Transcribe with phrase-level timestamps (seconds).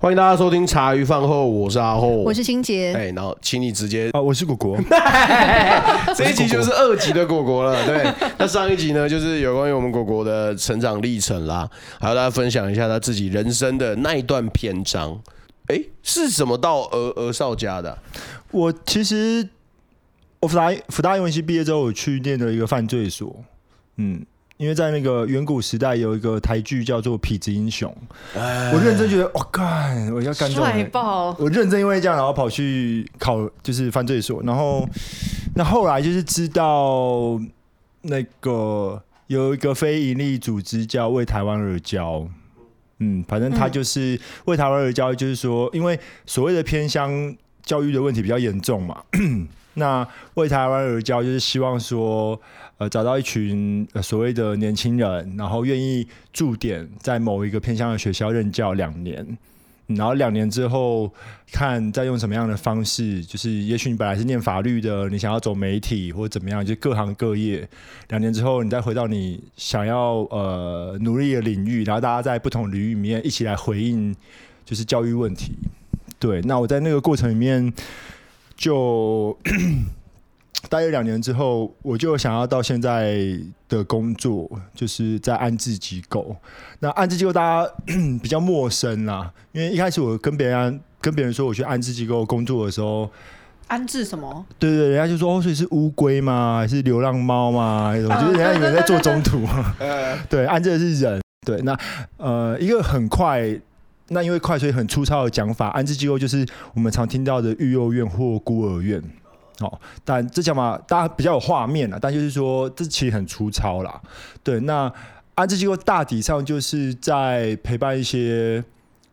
[0.00, 4.78] 欢迎大家收听茶余饭后，我是阿后，我是清洁，哎，然后请你直接啊，我是果果，
[6.14, 8.06] 这一集就是二集的果果了， 对。
[8.38, 15.20] 那上一集呢，就是有关于我们果果的成长历程啦，还有大家分享一下他自己人生的那一段篇章。
[15.66, 17.98] 哎，是怎么到儿儿少家的啊？
[18.52, 19.48] 我其实
[20.38, 23.34] 我辅大辅大英文系毕业之后，我去念了一个犯罪所，
[23.96, 24.24] 嗯。
[24.58, 27.92] 因为在那个远古时代，有一个台剧叫做《痞子英雄》，
[28.74, 31.34] 我认真觉得，我、哦、干，我要干这种，爆。
[31.38, 34.84] 我认真因为这样，然后跑去考就是犯罪所，然后
[35.54, 37.40] 那后来就是知道
[38.02, 42.26] 那个有一个非营利组织叫为台湾而教，
[42.98, 49.04] 嗯，反正他就是为台湾而教，就是说，因为所谓的偏乡教育的问题比较严重嘛。
[49.74, 52.40] 那为台湾而教，就是希望说，
[52.78, 59.36] 呃，找到一群呃所谓的年轻人，然后愿意驻点在某一个偏乡的学校任教两年，
[59.86, 61.12] 然后两年之后
[61.52, 67.68] 看再用什么样的方式，就是也许你本来是念法律的，你想要走媒体或者怎么样，就各行各业，
[68.08, 74.14] 两年之后你再回到你想要呃努力的领域，然后大家在不同领域里面一起来回应，
[74.64, 75.52] 就是教育问题。
[76.18, 77.72] 对，那我在那个过程里面。
[78.58, 79.38] 就
[80.68, 83.18] 待了两年之后，我就想要到现在
[83.68, 86.36] 的工作，就是在安置机构。
[86.80, 87.72] 那安置机构大家
[88.22, 93.10] 比较陌生啦，因为一开始我跟别人跟别人说我去安置机构工作的时候，
[93.66, 94.46] 安置什么？
[94.58, 96.58] 对对，人家就说哦，所以是乌龟吗？
[96.58, 97.90] 还是流浪猫吗？
[97.90, 99.42] 我觉得人家以为在做中途。
[100.28, 101.20] 对，安置的是人。
[101.46, 101.78] 对，那
[102.18, 103.58] 呃，一个很快。
[104.10, 109.02] 那因为快，所以很粗糙的讲法，安置机构就是我们常听到的育幼院或孤儿院，
[109.60, 114.00] 哦，但这讲嘛大家比较有画面了，但就是说这其实很粗糙啦。
[114.42, 114.92] 对，那
[115.34, 118.62] 安置机构大体上就是在陪伴一些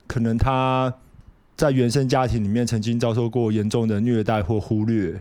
[0.08, 0.94] 可能他
[1.56, 5.20] 在原生家庭里面曾经遭受过严重的虐待或忽略，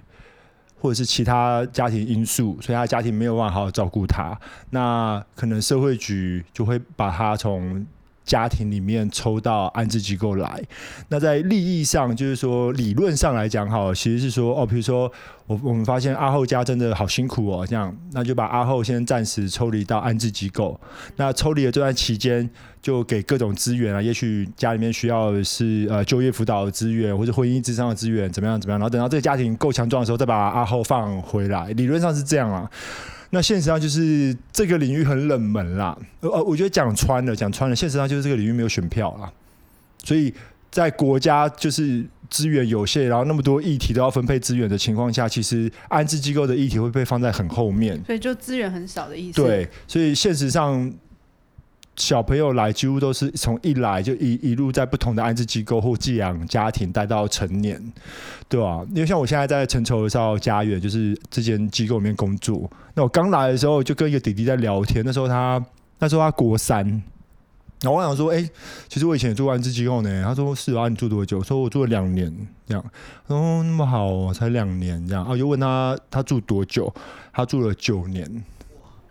[0.80, 4.38] 或者是其他家庭因素，所以他家庭没有办法好好照顾他，
[4.70, 7.86] 那可能社会局就会把他从
[8.24, 10.62] 家庭里面抽到安置机构来，
[11.08, 15.10] 那在利益上，就是说理论上来讲，哈，其实是说哦，比如说
[15.46, 20.80] 我我们发现阿后家真的好辛苦哦，这样，那就把阿后先暂时抽离到安置机构。
[21.16, 22.48] 那抽离的这段期间，
[22.80, 31.66] 就给各种资源啊，也许家里面需要的是呃就业辅导的资源，或者婚姻咨商的资源，怎么样怎么样，然后等到这个家庭够强壮的时候，再把阿后放回来。
[31.72, 32.70] 理论上是这样啊。
[33.30, 39.32] 那现实上就是这个领域很冷门啦，呃，我觉得讲穿了，讲穿了，现实上就是这个领域没有选票啦，
[40.02, 40.32] 所以
[40.70, 49.42] 在国家就是资源有限，然后那么多议题都要分配资源的情况下，其实安置机构的议题会被放在很后面，所以就资源很少的意思。
[49.42, 50.92] 对，所以现实上。
[51.96, 57.80] 小朋友来几乎都是从一来就一一路在不同的安置机构或寄养家庭待到成年，
[58.48, 58.86] 对吧、啊？
[58.90, 62.68] 因为像我现在在陈绸儿少家园，就是这间机构里面工作。
[62.94, 65.64] 那我刚来的时候就跟一个弟弟在聊天，那时候他
[66.00, 66.84] 那时候他国三，
[67.80, 68.50] 然后我想说，哎、欸，
[68.88, 70.24] 其实我以前也住安置机构呢。
[70.24, 71.38] 他说是啊，你住多久？
[71.38, 72.34] 我说我住了两年，
[72.66, 72.84] 这样。
[73.28, 75.24] 他说那么好、哦，才两年这样。
[75.24, 76.92] 啊，就问他他住多久？
[77.32, 78.44] 他住了九年，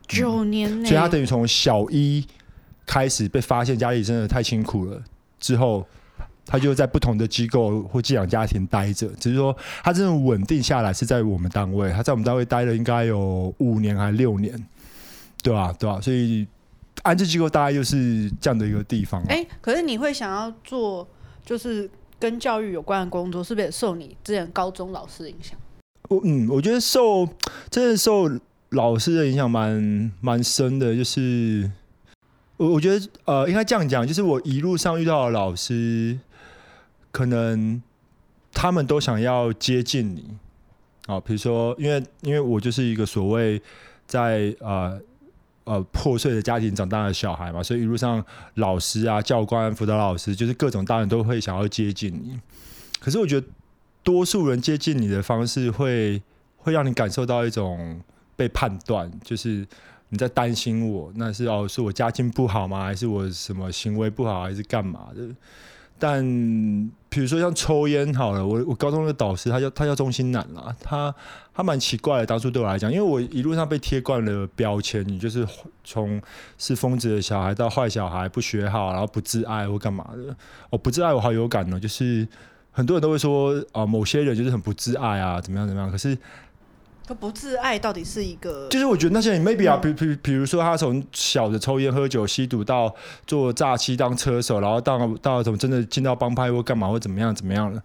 [0.06, 0.86] 九年呢、嗯。
[0.86, 2.26] 所以他等于从小一。
[2.86, 5.02] 开始被发现家里真的太辛苦了
[5.40, 5.86] 之后，
[6.46, 9.08] 他就在不同的机构或寄养家庭待着。
[9.20, 14.54] 只是说他真的稳定下来是在我们单位，他在我们单位待了应该有五年还是六年，
[15.42, 15.74] 对吧？
[15.80, 16.02] 对吧？
[16.02, 16.46] 所以
[17.04, 19.24] 安置机构大概就是这样的一个地方。
[19.24, 21.08] 哎，可是你会想要做
[21.46, 21.90] 就是
[22.20, 25.58] 跟教育有关的工作，是不是也受你之前高中老师的影响？
[26.10, 27.28] 我嗯，我觉得受
[27.70, 28.30] 真的受
[28.70, 31.72] 老师的影响蛮蛮深的，就是。
[32.58, 36.20] 我我觉得呃，应该这样讲，就是我一路上遇到的老师，
[37.12, 37.82] 可能
[38.52, 40.38] 他们都想要接近你，
[41.08, 43.60] 啊，比如说，因为因为我就是一个所谓
[44.06, 45.02] 在呃
[45.64, 48.24] 呃破碎的家庭长大的小孩嘛，所以一路上
[48.56, 52.40] 老师啊、教官、辅导老师，就是各种大人都会想要接近你。
[53.00, 53.48] 可是我觉得，
[54.04, 56.22] 多数人接近你的方式会
[56.58, 58.00] 会让你感受到一种
[58.36, 59.68] 被判断，就是。
[60.14, 62.84] 你在担心我，那是哦，是我家境不好吗？
[62.84, 65.24] 还是我什么行为不好，还是干嘛的？
[65.98, 66.24] 但
[67.10, 71.16] 比如说像抽烟好了，我我高中的导师他叫他叫钟心楠啦，他
[71.52, 75.48] 他蛮奇怪的，当初对我来讲，因为我一路上被贴惯了标签，你就是
[75.84, 76.22] 从
[76.60, 80.36] 是疯子的小孩到坏小孩，不学好，然后不自爱或干嘛的。
[80.70, 82.28] 哦，不自爱我好有感呢，就是
[82.70, 86.16] 很多人都会说啊、某些人就是很不自爱啊，怎么样怎么样，可是。
[87.06, 92.94] 他不自爱到底是一个，就是我觉得那些人 maybe 啊，比比比如说他从小的抽烟喝酒吸毒到
[93.28, 97.84] 做诈欺当车手，然后到到什么真的进到帮派或干嘛或怎么样怎么样了，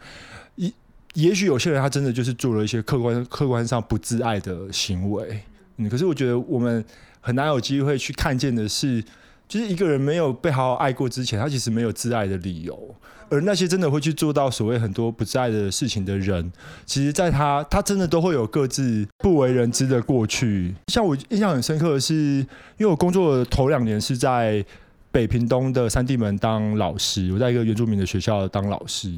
[0.55, 0.73] 也
[1.15, 5.43] 也许有些人他真的就是做了一些客观客观上不自爱的行为，
[5.79, 6.85] 嗯，可是我觉得我们
[7.21, 9.03] 很难有机会去看见的是，
[9.49, 12.95] 就是一个人没有被好好爱过之前，他其实没有自爱的理由。
[13.31, 16.51] 而那些真的会去做到所谓很多不在的事情的人，
[16.87, 20.75] 其实，在他他真的都会有各自不为人知的过去。
[20.89, 22.47] 像我印象很深刻的是，因
[22.81, 24.65] 为我工作的头两年是在
[25.11, 29.13] 北平东的三地门当老师，我在一个原住民的学校当老师。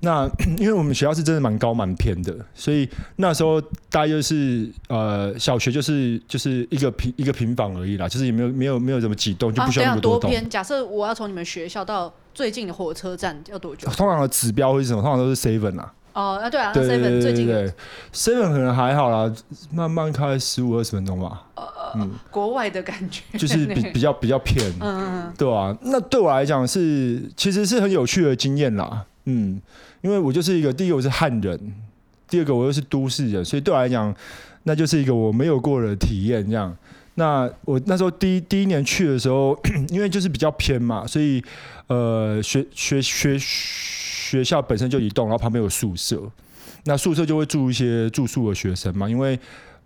[0.00, 3.60] 那 因为我们学校是真的蛮高蛮偏的，所以那时候
[3.90, 10.30] 大约就是呃小学就是就是一个平一个平房而已啦，就是也没有没有没有怎么几栋，就不需要那么多栋。
[10.30, 10.48] 啊、多偏？
[10.48, 13.88] 假设我要从你们学校到最近的火车站要多久？
[13.90, 15.02] 通常的指标会是什么？
[15.02, 15.92] 通常都是 seven 啦。
[16.12, 17.72] 哦，啊对啊，seven 最近对
[18.12, 19.32] seven 可能还好啦，
[19.72, 21.46] 慢慢开十五二十分钟吧。
[21.54, 21.64] 呃
[21.96, 29.60] 嗯，国外的感觉就是比 比较比较偏，嗯嗯，对啊，那对我来讲是其实是很有趣的经验啦，嗯。
[30.02, 31.60] 因为我就是一个，第一个我是汉人，
[32.26, 34.14] 第二个我又是都市人，所以对我来讲，
[34.62, 36.42] 那就是一个我没有过的体验。
[36.48, 36.74] 这样，
[37.16, 39.54] 那我那时候第一第一年去的时候，
[39.90, 41.44] 因为就是比较偏嘛，所以
[41.88, 43.38] 呃学学学学
[44.30, 46.22] 学校本身就一栋，然后旁边有宿舍，
[46.84, 49.38] 那宿舍就会住一些住宿的学生嘛，因为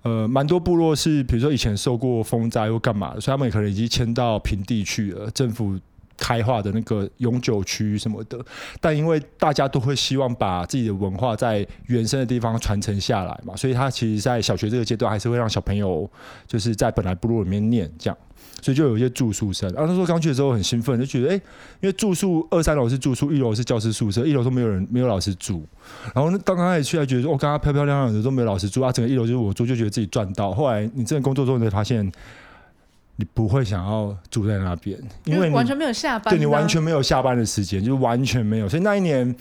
[0.03, 5.79] 呃蛮多部落是比如说以前受过风灾或干嘛，所以他们可能已经迁到平地去了，政府。
[6.17, 8.39] 开化的那个永久区什么的，
[8.81, 16.09] 但因为大家都会希望把自己的文化在原生的地方传承下来嘛，所以他其实，在小学这个阶段，还是会让小朋友
[16.47, 18.17] 就是在本来部落里面念这样，
[18.63, 19.69] 所以就有一些住宿生。
[19.73, 21.35] 然后他说刚去的时候很兴奋，就觉得哎、
[21.81, 25.67] 因为住宿二三楼是住宿，一楼是教师宿舍，一楼都没有人，没有老师住。
[26.15, 30.53] 然后刚刚开始去，还觉得说，哦，刚刚漂漂亮亮的都没有老师住啊，整个一楼就是我住，就觉得自己赚到。
[30.53, 32.11] 后来你真的工作之后，你会发现。
[33.17, 38.69] 你不会想要住在那边，因为完全没有下班，对你完全没有下班的时间，就完全没有。
[38.69, 39.35] 所以那一年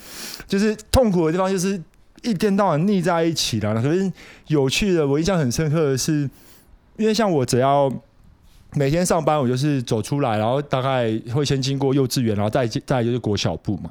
[0.47, 1.81] 就是痛苦的地方，就是
[2.21, 3.73] 一天到晚腻在一起了。
[3.81, 4.11] 可是
[4.47, 6.29] 有趣的，我印象很深刻的是，
[6.97, 7.91] 因为像我只要
[8.75, 13.89] 每天上班，我就是走出来，然后大概会先经过幼稚园，然后再再就是国小部嘛。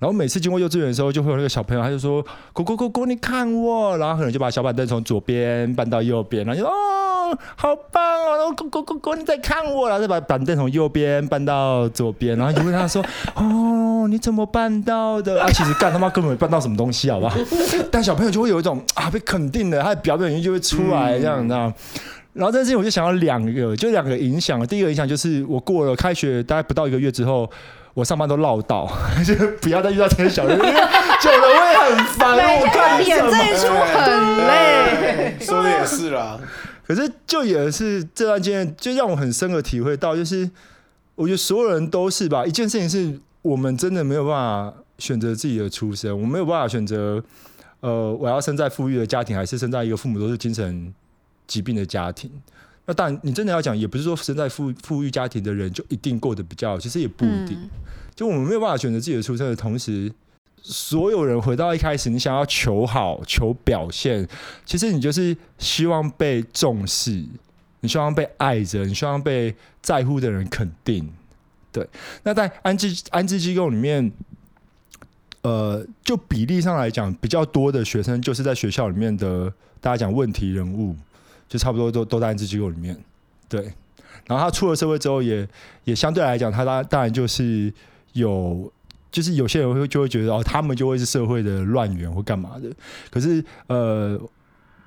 [0.00, 2.24] 然后每次经过幼稚园的时候，就会有那个小朋友，他就说
[2.54, 13.04] ：“果果果果，你看我。”然后可能就把小板凳从左边搬到右边，然后就说：“哦，好棒哦！”然后果果果果，你在看我，然后再把板凳从右边搬到左边，然后就问他说
[13.36, 17.36] ：“哦，你怎么办到的？”啊，其实干他妈根本没办到什么东西，好不好？
[17.92, 21.70] 但小朋友就会有一种啊被肯定的，他的表演欲就会出来，这样，你知道。
[22.32, 24.66] 然后这件事情我就想要两个，就两个影响。
[24.66, 27.50] 第一个影响就是我过了开学大概不到一个月之后。
[27.94, 28.88] 我上班都唠叨，
[29.24, 32.36] 就不要再遇到这些小人， 久了我也很烦。
[32.36, 36.38] 我看演这一出很累，说的也是啦。
[36.86, 40.50] 可是就也是这段经验，就让我很深的体会到，就是
[41.14, 42.44] 我觉得所有人都是吧。
[42.44, 47.22] 一件事情是我们真的没有办法选择自己的出身，我没有办法选择，
[47.80, 50.92] 呃，我要生在富裕的家庭，还是生在一个父母都是精神
[51.46, 52.30] 疾病的家庭。
[52.86, 57.50] 那当然，你真的要讲，也不是说生在富富裕家庭的人就一定过得比较好，其实也不一定。
[57.52, 57.70] 嗯、
[58.16, 60.12] 就我们没有办法选择自己的出身的同时，
[60.62, 64.26] 所有人回到一开始，你想要求好、求表现，
[64.64, 67.24] 其实你就是希望被重视，
[67.80, 71.08] 你希望被爱着，你希望被在乎的人肯定。
[71.70, 71.88] 对。
[72.24, 74.10] 那在安置安置机构里面，
[75.42, 80.96] 呃，就比例上来讲，比较多的学生就是在学校里面的大家讲问题人物。
[81.50, 82.96] 就差不多都都在安置机构里面，
[83.48, 83.70] 对。
[84.26, 85.46] 然后他出了社会之后也，
[85.82, 87.72] 也相对来讲，他当当然就是
[88.12, 88.72] 有，
[89.10, 92.70] 就是有些人会就会觉得哦，他们就会是社会的乱源或干嘛的。
[93.10, 94.20] 可是呃，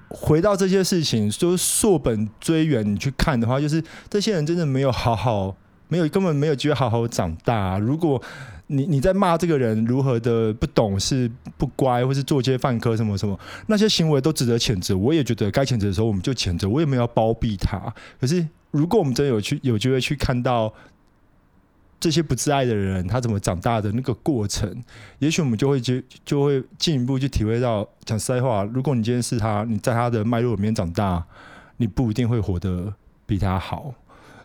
[0.07, 5.53] 回到这些事情，就是溯本追源，你去看的话，就是这些人真的没有好好，
[5.89, 7.77] 没有根本没有机会好好长大。
[7.77, 8.21] 如果
[8.73, 14.97] 你你在骂这个人如何的不懂事、不乖，或是作奸犯科什么什么，那些行为都值得谴责。
[14.97, 17.93] 我也觉得该谴责的时候我们就谴责，我也没有要包庇他。
[18.19, 20.73] 可是如果我们真的有去有机会去看到
[21.99, 24.83] 这些不自爱的人他怎么长大的那个过程，
[25.19, 31.23] 也许我们就会就就会进一步去体会到，讲实在话，如果你今天是他，你在他的脉络里面长大，
[31.77, 32.93] 你不一定会活得
[33.25, 33.93] 比他好，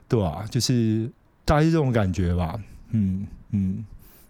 [0.07, 0.45] 对吧？
[0.51, 1.11] 就是
[1.45, 2.61] 大概是这种感觉吧。
[2.91, 3.85] 嗯嗯。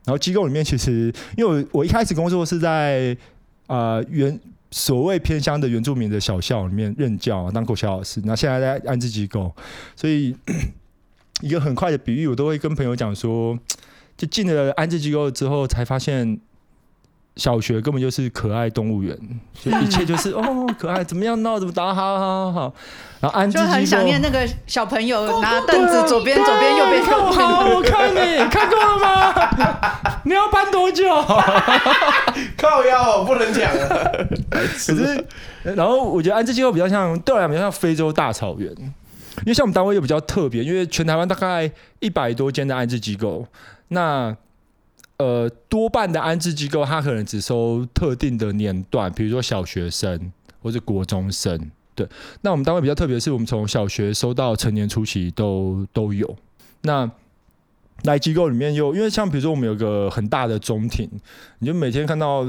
[0.09, 3.15] 然后机构里面其实，因为我我一开始工作是在
[3.67, 9.55] 啊、原所谓偏乡的原住民的小校里面任教当国小老师，那现在在安置机构，
[9.95, 10.35] 所以
[11.43, 13.59] 一个很快的比喻，我都会跟朋友讲说，
[14.17, 16.41] 就进了安置机构之后，才发现。
[17.39, 19.17] 小学根本就是可爱动物园，
[19.63, 22.75] 就 一切就是哦可爱，怎么样闹怎么打，好好好好。
[23.21, 27.03] 然后安置机构就很想念那个小朋友拿凳子左边左边右边。
[27.03, 29.35] 看好，我看你 看够了吗？
[30.25, 31.05] 你要搬多久？
[32.59, 34.27] 靠腰不能讲了。
[34.51, 35.25] 可是，
[35.63, 43.47] 然后我觉得安置机构比较像，对我来讲比较像非洲大草原，因为像我们单位又比较特别，因为全台湾大概一百多间的安置机构，
[43.89, 44.37] 那。
[45.19, 50.33] 呃，多半的安置机构，它可能只收特定的年段，比如说小学生
[50.63, 51.71] 或者国中生。
[51.95, 52.09] 对，
[52.43, 56.37] 那我们单位比较特别的是，我们从小学收到成年初期都都有。
[56.83, 57.11] 那
[58.05, 61.11] 来机构里面又因为像比如说我们有个很大的中庭，
[61.59, 62.45] 你就每天看到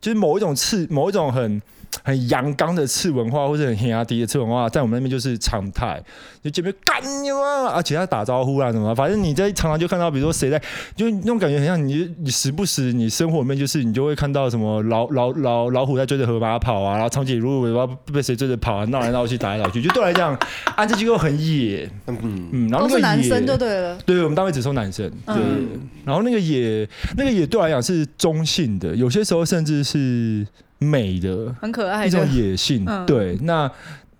[0.00, 1.60] 就是某一种次某一种很。
[2.04, 6.02] 很阳刚的次文化，或者很黑压低的次文化，在我们那边就是常态。
[6.42, 10.58] 就见面干你妈，而且他打招呼啊什么，反正你在常常就看到，比如说谁在，
[10.96, 19.82] 就那种感觉很像你，你时不时你生活里面就是你就会看到什么老老老老虎在追着河马跑啊，然后长颈鹿不知道被谁追着跑啊，闹来闹去，打来打去。
[19.82, 20.34] 就对我来讲，
[20.76, 25.34] 安置机构很野，嗯嗯，然后那是男生就对了，对，我们单位只收男生，对。
[25.36, 25.68] 嗯、
[26.06, 30.46] 然后那个野，那个野对我来讲是中性的，有些时候甚至是。
[30.80, 32.84] 美的，很可爱，一种野性。
[32.86, 33.70] 嗯、对，那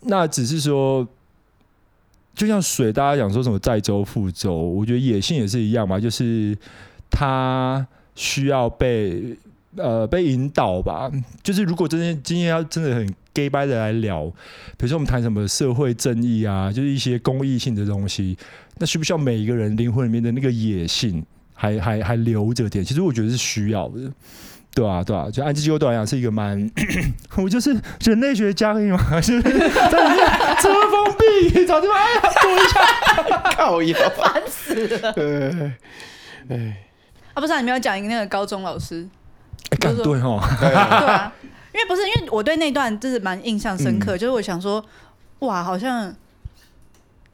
[0.00, 1.06] 那只是说，
[2.34, 6.56] 就像水，大家讲说什么载舟覆舟，我觉得野性也是一样嘛，就是
[7.10, 9.34] 它需要被
[9.76, 11.10] 呃被引导吧。
[11.42, 14.26] 就是如果真的今天要真的很 gay 掰的来聊，
[14.76, 18.36] 比如说我们谈什么社会正义啊，就是一些公益性的东西，
[18.76, 21.24] 那需不需要每一个人灵魂里面的那个野性
[21.54, 22.84] 还还还留着点？
[22.84, 24.12] 其实我觉得是需要的。
[24.72, 26.70] 对啊，对啊，就安置机构对我来讲是一个蛮，
[27.36, 29.58] 我就是人类学家嘛， 是不是？
[29.68, 30.28] 在里面
[30.62, 35.12] 遮风避雨，找地方哎呀躲一下，靠腰，烦死了。
[35.12, 35.72] 对，
[36.48, 36.86] 哎，
[37.34, 39.06] 啊，不是、啊，你没有讲一个那个高中老师，
[39.70, 41.32] 哎、欸，对哦，对啊，
[41.74, 44.82] 因为不是，因为我对那段就是蛮印象深刻，嗯、就是我想说，
[45.40, 46.14] 哇，好像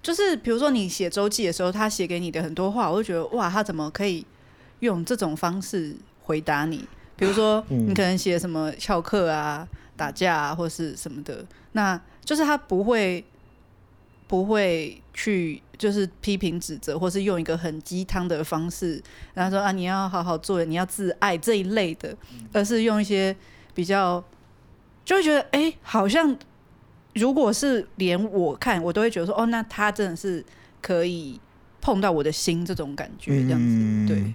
[0.03, 4.25] 就是比如说你写周记的时候，他写给你的很多话，我就觉得哇，他怎么可以
[4.81, 6.87] 用这种方式回答你？
[7.17, 13.25] 比如说，你可能写什么翘课啊、打架啊，或是什么的，那就是他不会
[14.29, 19.03] 不会去就是批评指责，或是用一个很鸡汤的方式，
[19.35, 22.15] 然后说啊，你要好好做人，你要自爱这一类的，
[22.53, 23.35] 而是用一些
[23.75, 24.23] 比较，
[25.05, 26.37] 就会觉得哎、欸，好像
[27.15, 30.45] 如果是连我看，我都会觉得说，哦，那他真的是
[30.83, 31.41] 可以
[31.81, 34.35] 碰到我的心这种感觉，这样子，对。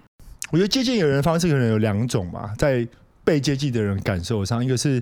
[0.52, 2.88] 我觉得接近有人的方式可能有两种嘛，在
[3.24, 5.02] 被接近的人感受上，一个是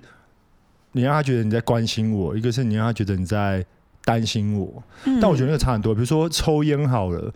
[0.91, 3.65] 你让他觉得你在关心我，一个是你让他觉得你在
[4.06, 4.84] 担心我。
[5.06, 5.94] 嗯、但我觉得那个差很多。
[5.94, 7.34] 比如说抽烟好了，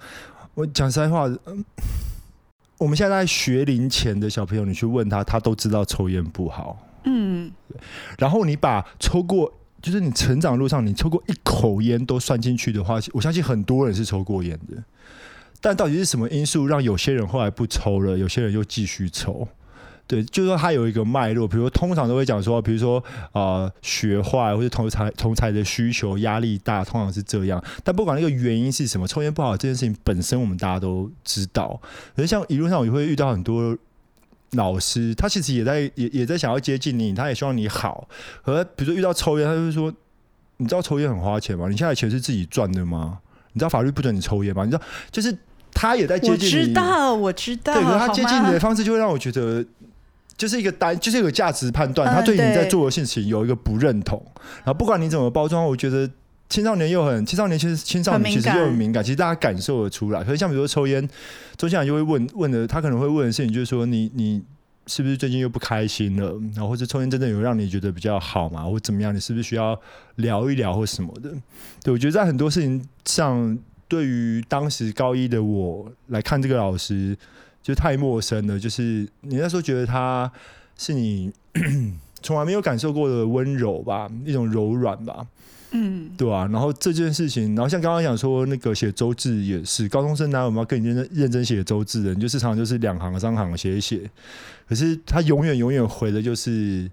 [0.53, 1.65] 我讲实在话，嗯，
[2.77, 6.77] 我们现在在学龄前的小朋友，你去问他，他都知道抽烟不好。
[7.05, 7.51] 嗯，
[8.19, 9.51] 然后你把抽过，
[9.81, 14.83] 就是你成长路上你抽过一口烟都算进去的话，我相信很多人是抽过烟的。
[15.63, 19.47] 但到底是什么因素让有些人后来不抽了，有些人又继续抽？
[20.05, 23.01] 对，就是说他有一个脉络，比如说通常都会讲说，比如说
[23.31, 27.63] 啊、学坏或者同才同才的需求压力大，通常是这样。
[27.81, 31.79] 但不管那个原因是什么，抽烟不好这件事情本身我们大家都知道。
[32.13, 33.77] 可是像一路上我也会遇到很多
[34.51, 38.09] 老师，他其实也在也也在想要接近你，他也希望你好。
[38.41, 39.93] 和比如说遇到抽烟，他就会说
[40.57, 41.69] ：“你知道抽烟很花钱吗？
[41.69, 43.19] 你现在钱是自己赚的吗？
[43.53, 44.65] 你知道法律不准你抽烟吗？
[44.65, 45.33] 你知道就是。”
[45.83, 47.73] 他也在接近你，我知道，我知道。
[47.73, 49.63] 对，他接近你的方式就会让我觉得，
[50.37, 52.09] 就是一个单，就是一个价值判断。
[52.09, 54.25] 他对你在做的事情有一个不认同。
[54.59, 56.09] 然后不管你怎么包装，我觉得
[56.47, 60.23] 青少年又很青少年，其实青少年其实又很敏感，其实大家感受得出来。
[60.23, 61.05] 所以像比如说抽烟，
[61.57, 64.41] 周先生就会问问的，他可能会问的事情就是说，你你
[64.87, 66.33] 是不是最近又不开心了？
[66.55, 68.63] 然后或者抽烟真的有让你觉得比较好吗？
[68.63, 69.13] 或怎么样？
[69.13, 69.77] 你是不是需要
[70.15, 71.29] 聊一聊或什么的？
[71.83, 73.59] 对，我觉得在很多事情上。
[73.93, 77.15] 对于当时高一的我来看，这个老师
[77.61, 78.59] 就太陌生了。
[78.59, 80.31] 就是你那时候觉得他
[80.75, 81.31] 是你
[82.23, 85.27] 从来没有感受过的温柔吧，一种柔软吧，
[85.73, 86.49] 嗯，对吧、啊？
[86.51, 92.15] 然后这件事情，然后像刚刚讲说那个写周志也是，高中生哪有没有跟你认真认真写周志的？
[92.15, 94.09] 你就是常常就是两行三行写一写，
[94.67, 96.89] 可是他永远永远回的就是。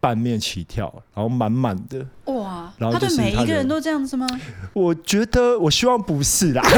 [0.00, 2.72] 半面起跳，然后满满的哇！
[2.78, 4.26] 然后他对每一个人都这样子吗？
[4.72, 6.62] 我觉得，我希望不是啦。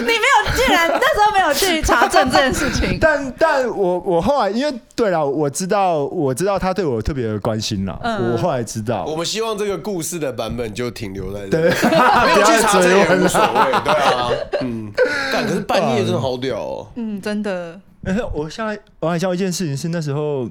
[0.00, 2.98] 你没有，竟然那时候没有去查证这件事情。
[3.02, 7.98] 但但我我后来因为对了，我知道我知道他对我特别的关心了。
[8.02, 9.04] 嗯，我后来知道。
[9.04, 11.50] 我们希望这个故事的版本就停留在这。
[11.50, 13.72] 对， 没有去查证也无所谓。
[13.84, 14.30] 对啊，
[14.60, 14.92] 嗯。
[15.32, 16.86] 但可是半夜真的好屌哦。
[16.94, 17.80] 嗯，真的。
[18.04, 20.48] 哎，我现在我还想一件事情是那时候，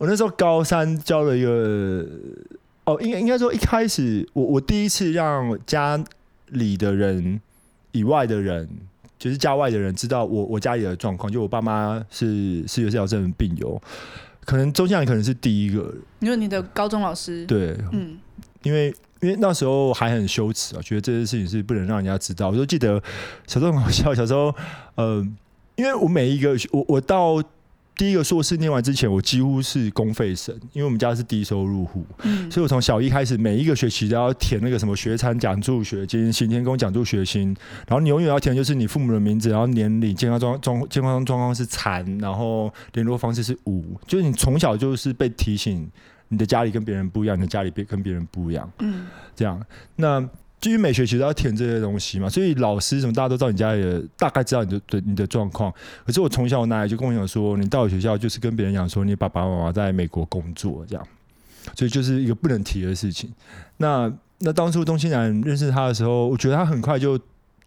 [0.00, 2.06] 我那时候高三交了一个。
[2.86, 6.02] 哦，应该应该说一开始，我我第一次让家
[6.46, 7.38] 里的人
[7.92, 8.66] 以外的人，
[9.18, 13.80] 就是家外的人知道我我家里的状况，就我爸妈是思觉失调症的病友，
[14.46, 15.94] 可能周向可能是第一个。
[16.20, 17.44] 你说你的高中老师？
[17.44, 18.18] 对，嗯，
[18.62, 18.88] 因为
[19.20, 22.48] 因为那时候还很羞耻啊，觉得这件事情是不能让人家知道。
[22.48, 23.00] 我就记得
[23.46, 24.52] 小时候很好笑，小时候，
[24.94, 25.24] 呃，
[25.76, 27.40] 因为我每一个我我到。
[28.00, 37.54] 第一个硕士念完之前，我几乎是公费生，因为我们家是低收入户，嗯，所以我从小一开始，每一个学期都要填那个什么学餐奖助学金、行天宫奖助学金，
[37.86, 45.86] 然后你永远要填就是你父母的名字，然后年龄、健康状状健康状况是残，然后联络方式是五，就是你从小就是被提醒
[46.28, 49.62] 你的家里跟别人不一样，你的家里别跟别人不一样，嗯，这样
[49.96, 50.26] 那。
[50.60, 55.72] 基于每学期都要填这些东西嘛，所以老师什么大家都知道你家里的大概知道你的对你的状况。
[56.04, 61.06] 可是我从小我奶奶就跟我讲说，你到了学校就是跟别人讲说你爸爸妈妈在美国工作这样，
[61.74, 63.32] 所以就是一个不能提的事情。
[63.78, 67.18] 那那当初东西南认识他的时候，我觉得他很快就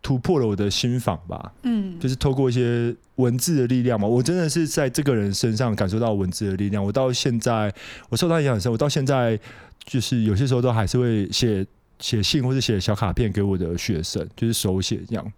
[0.03, 6.85] 突破了我的心防吧，嗯，就是透过一些文字的力量嘛，我真的是在这个人身上感受到文字的力量。
[6.85, 7.73] 我到现在
[8.09, 9.39] 我受他影响很深，我到现在
[9.83, 11.65] 就是有些时候都还是会写。
[11.99, 15.33] 写信或者写小卡片给我的学生，就是手写这样，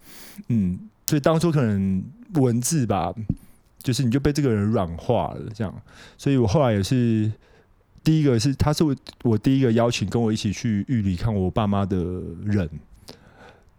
[0.47, 3.13] 嗯，所以当初可能文字吧，
[3.83, 5.81] 就是你就被这个人软化了这样，
[6.17, 7.31] 所以我后来也是
[8.03, 11.97] 第一个是他是我我第一个邀请跟我一起去玉里看我爸妈的
[12.43, 12.67] 人，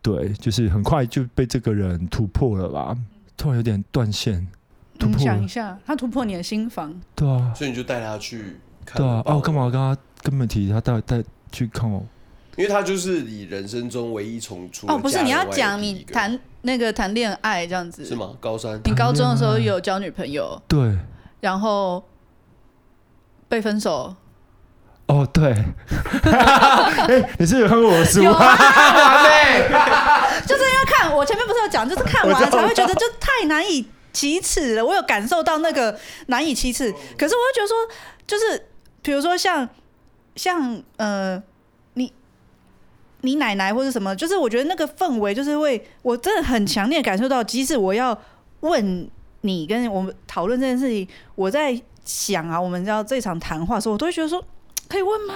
[0.00, 2.96] 对，就是很快就被这个人突破了吧，
[3.36, 4.46] 突然有点断线，
[4.98, 5.18] 突破。
[5.18, 12.06] 想一下，他突破你的心房，对啊，所以你就带他去看，对啊，哦，干嘛我跟他根本提他带带去看我。
[12.56, 18.34] 因为他就是你人生中唯一重出哦，不是你要讲你谈那个谈恋爱这样子是吗？
[18.40, 20.96] 高三，你高中的时候有交女朋友 对，
[21.40, 22.02] 然后
[23.48, 24.14] 被分手
[25.06, 25.52] 哦，对，
[26.24, 28.32] 哎，你是有看过我的书吗？
[30.46, 34.84] 就是因为看我前面不是有讲，就是看完才会觉得就太难以启齿了。
[34.84, 35.96] 我有感受到那个
[36.28, 37.76] 难以启齿，可是我会觉得说，
[38.26, 38.66] 就是
[39.02, 39.68] 比如说像
[40.36, 41.42] 像呃。
[43.26, 48.16] 你奶奶或者什么，就是我觉得那个氛围就是会，我真的很强烈感受到，即使我要
[48.60, 49.10] 问
[49.40, 54.42] 你跟我们讨论这件事情，我在想啊，我们知道这场谈话的时候，我都会觉得说。
[54.88, 55.34] 可以问吗？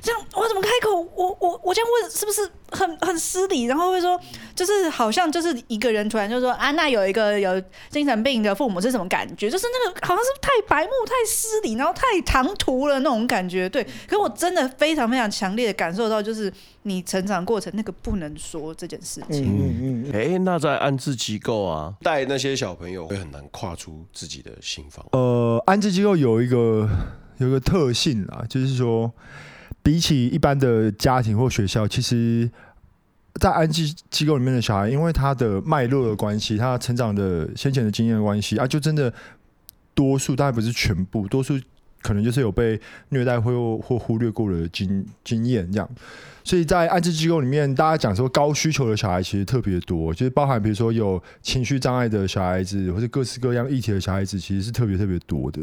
[0.00, 0.94] 这样我怎么开口？
[1.16, 3.64] 我我我这样问是不是很很失礼？
[3.64, 4.16] 然后会说，
[4.56, 9.48] 就是好像就是一个人突然就说啊，那有一个有精神病的父母是什么感觉？
[9.48, 13.68] 就是那个好像是太白目、太失礼，然后太唐突了那种感觉。
[13.68, 19.44] 对，可是我真的非常非常强烈的感受到，就是你成长过程那个不能说这件事情。
[19.44, 20.10] 嗯嗯。
[20.12, 25.06] 哎、欸，那在安置机构啊，带那些小朋友会很难跨出自己的心房。
[25.12, 26.88] 呃，安置机构有一个。
[27.38, 29.12] 有一个特性啊，就是说，
[29.82, 32.50] 比起一般的家庭或学校，其实，
[33.38, 39.12] 在安置机构里面的小孩，因为他的脉络的关系，他成长的先前的经验的关系啊，就真的
[39.94, 41.58] 多数，当然不是全部，多数
[42.02, 45.88] 可能就是有被虐待或或忽略过的经经验这样。
[46.44, 55.60] 所以在安置机构里面，大家讲说高需求的小孩其实特别多，就是包含比如说有情绪障碍的小孩子，或者各式各样议题的小孩子，其实是特别特别多的。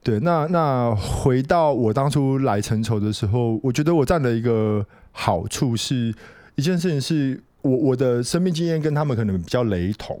[0.00, 6.14] 对，那那回到我当初来成仇的时候，我觉得我占的一个好处是
[6.58, 10.20] 一件事情，是我我的生命经验跟他们可能比较雷同，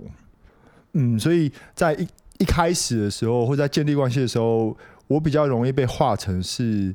[0.92, 2.06] 嗯，所以在一
[2.38, 4.76] 一开始的时候，或者在建立关系的时候，
[5.08, 6.94] 我比较容易被画成是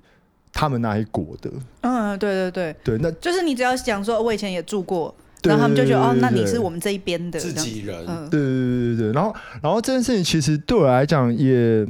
[0.53, 1.51] 他们那一国的。
[1.81, 11.85] 嗯，对对对，对，那就是你只要讲说，我以前也住过，然后他们就觉得哦，那你是我们这一边的自己人，嗯，对对对对对，然后然后这件事情其实对我来讲也。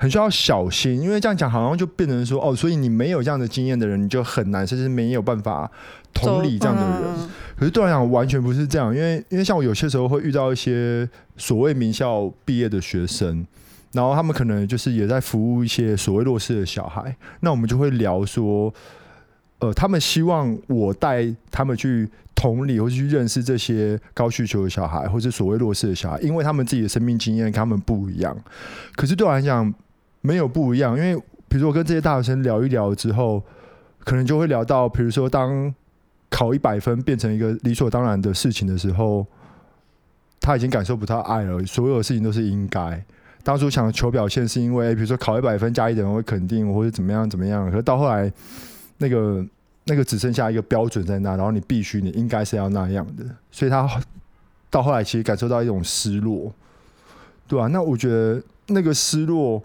[0.00, 5.70] 很需要小心，因为这样讲好像就变成说哦，所以你没有这样的经验的人，你就很难，甚至没有办法
[6.14, 7.02] 同理这样的人。
[7.18, 13.46] 嗯、可是对我来讲，完全不是这样，因为因为像我有些时候会遇到一些所谓名校毕业的学生，
[13.92, 18.72] 然后他们可能就是也在服务一些所谓弱势的小孩，那我们就会聊说，
[19.58, 28.34] 呃，他们希望我带他们去同理，或者去认识这些高需求的小孩，或是所谓弱势的小孩，因为他们自己的生命经验跟他们不一样。
[28.96, 29.70] 可是对我来讲，
[30.20, 31.14] 没有不一样，因为
[31.48, 33.42] 比如说我跟这些大学生聊一聊之后，
[34.04, 35.74] 可能就会聊到，比如说当
[36.28, 39.26] 考一百分变成一个理所当然的事情的时候，
[40.40, 41.64] 他已经感受不到爱了。
[41.64, 43.02] 所有的事情都是应该。
[43.42, 47.70] 当初想求表现是因为，比如说考一百分加一点会肯定，或者怎么样怎么样。
[47.70, 48.30] 可是到后来，
[48.98, 49.44] 那个
[49.84, 53.24] 那个只剩下一个标准在那，然后你必须你应该是要那样的。
[53.50, 53.88] 所以他
[54.68, 56.52] 到后来其实感受到一种失落，
[57.48, 57.66] 对、啊？
[57.68, 59.60] 那我觉得那个失落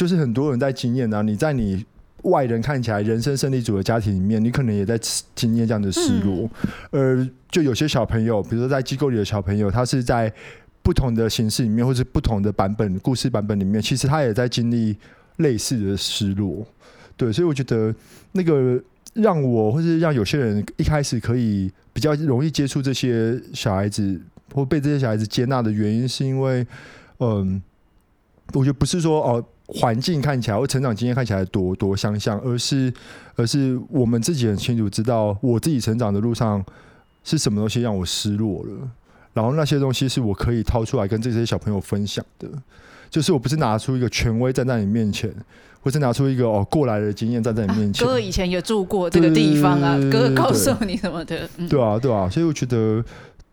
[0.00, 1.20] 就是很多人在经验啊。
[1.22, 1.84] 你在你
[2.22, 4.98] 外人看起来人生胜利组的家庭里面，你可能也在
[5.34, 6.48] 经验这样的失落。
[6.90, 10.32] 而就有些小朋友，比如说在机构里的小朋友，他是在。
[10.82, 14.96] 不同的形式里面，或是不同的版本故事版本里面，其实他也在经历
[15.36, 16.66] 类似的失落，
[17.18, 17.94] 对，所以我觉得
[18.32, 18.82] 那个
[19.12, 24.18] 让我，或是让有些人一开始可以比较容易接触这些小孩子，
[24.54, 26.66] 或被这些小孩子接纳的原因，是因为，
[27.18, 27.62] 嗯，
[28.54, 32.92] 我觉得不是说哦，环境看起来或成长经验看起来多多相像，而是
[33.36, 36.64] 而是我们自己很清楚知道，我自己成长的路上
[37.24, 38.88] 是什么东西让我失落了。
[39.32, 42.48] 然后那些东西是我可以掏出来跟这些小朋友分享的，
[43.08, 45.32] 就是我不是拿出一个权威站在你面前，
[45.80, 48.04] 或是拿出一个哦过来的经验站在你面前。
[48.04, 51.48] 啊、哥以前也住过这个地方啊，哥哥告诉你什么的？
[51.56, 53.04] 对，对啊，对啊，所以我觉得，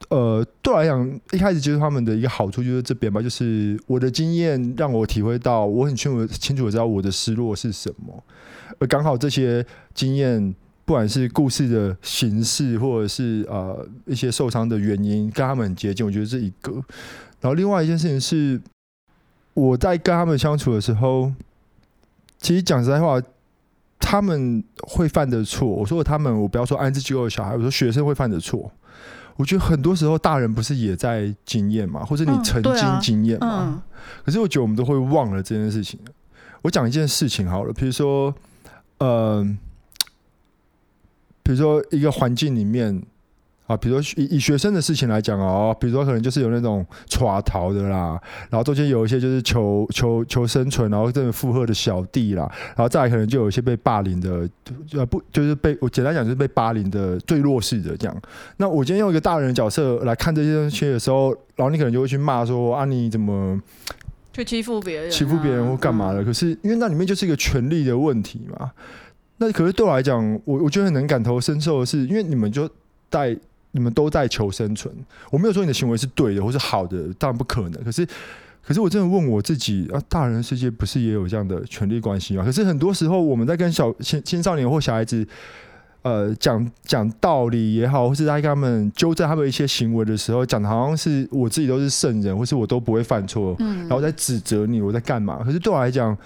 [0.09, 8.23] 呃，对我来讲，一开始接触他们的一个好处就是这边吧，就是我的经验让我体会到，我很清楚清楚的知道我的失落是什么，
[8.79, 10.55] 而刚好这些经验。
[10.85, 16.71] 不管是故事的形式，或者是呃一些受伤的原因，跟他们很接近，我觉得这一个。
[17.41, 18.61] 然后另外一件事情是，
[19.53, 21.33] 我在跟他们相处的时候，
[22.39, 23.21] 其实讲实在话，
[23.99, 25.67] 他们会犯的错。
[25.67, 28.71] 我说他们，我不要说安置机构的小孩，我说学生会犯的错。
[29.37, 33.47] 我觉得很多时候大人不是也在经验嘛，或者你曾经经验嘛。
[33.47, 33.81] 嗯啊嗯、
[34.25, 35.99] 可是我觉得我们都会忘了这件事情。
[36.61, 38.35] 我讲一件事情好了，比如说，
[38.97, 39.57] 嗯、呃。
[41.47, 43.01] 比如说一个环境里面
[43.67, 54.49] 啊，比如说以以学生的事情来讲哦，比如说可能就是有那种耍逃的啦，然后中间有一些就是求求求生存，然后这种附和的小弟啦，然后再来可能就有一些被霸凌的，
[54.93, 58.21] 呃不就是被我简单讲就是被霸凌的最弱势的这样。
[58.55, 63.61] 那我今天用一个大人的角色来看这些东西的时候，然后你可能就会去骂说啊你怎么
[64.31, 66.21] 去欺负别人、啊，欺负别人或干嘛的？
[66.21, 68.71] 嗯、可是因为那里面就是一个权力的问题嘛。
[69.39, 72.67] 那可是对我来讲，我我觉得很能感同身受的是，因为你们就
[73.11, 73.37] 在
[73.71, 74.93] 你们都在求生存。
[75.29, 77.83] 我没有说你的行为是对的或是好的，当然不可能。
[77.83, 78.05] 可是，
[78.63, 82.43] 可是我真的问我自己啊，大人的世界不是也有这样的权力关系吗？
[82.43, 85.27] 可是很多时候我们在跟小青青少年或小孩子，
[86.01, 95.43] 呃，讲讲道理也好，或是在跟他们纠正他们一些行为的时候，讲的好像是我自己都是圣人，或是我都不会犯错，嗯，然后在指责你我在干嘛？
[95.43, 96.17] 可是对我来讲。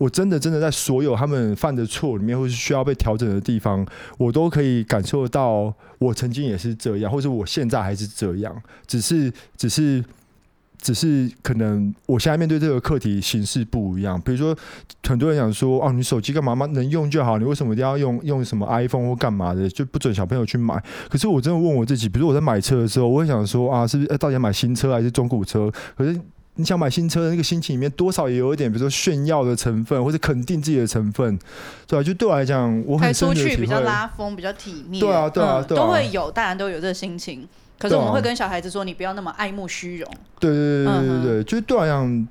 [0.00, 3.86] 我真的真的在所有他们犯的错里面，或是需要被调整的地方，
[4.16, 10.02] 我都可以感受到，我曾经也是这样，或者我现在还是这样，只是只是
[10.80, 14.18] 只是可能我现在面对这个课题形式不一样。
[14.22, 14.56] 比如说，
[15.06, 20.82] 很多人想说，哦，你手机干嘛嘛能用就好，你为什么一定要用用什么 iPhone 或干嘛的，就不准小朋友去买？
[21.10, 25.70] 可是我真的问我自己，比如我在买车的时候，我会想说，啊，是不是到底要买新车还是中古车？
[25.94, 26.18] 可是。
[26.60, 31.38] 你想买新车的那个心情里面，多少也有一点，比如说炫耀的成分，或者肯定自己的成分，
[31.86, 32.02] 对吧、啊？
[32.02, 37.48] 就对我来讲，我很出去比较拉风，比较体面，对啊，对啊，对啊，都会有，大人都有这个心情。
[37.78, 40.14] 可是我们会跟小孩子说，你不要那么爱慕虚荣。
[40.38, 42.28] 对对对对对对，就是对我来讲，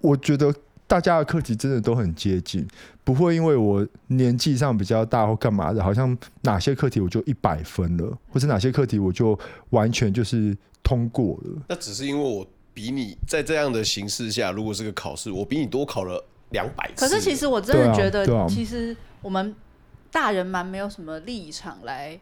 [0.00, 0.54] 我觉得
[0.86, 2.64] 大家的课题真的都很接近，
[3.02, 9.36] 不会因为我年纪上比较大或干嘛的，好像哪些课题我就一百分了，或者哪些课题我就
[9.70, 11.62] 完全就是通过了。
[11.68, 12.46] 那只是因为我。
[12.78, 17.04] 比你在这样的形势下，如果是个考试，我比你多考了两百次。
[17.04, 19.52] 可是其实我真的觉得，其实我们
[20.12, 22.16] 大人蛮没有什么立场来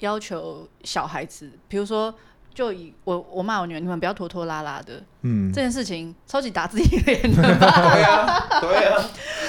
[0.00, 1.48] 要求小孩子。
[1.68, 2.12] 比如说，
[2.52, 5.00] 就以我我骂我女儿，你们不要拖拖拉拉的。
[5.22, 7.40] 嗯，这件事情超级打自己脸的。
[7.40, 9.08] 对啊，对啊。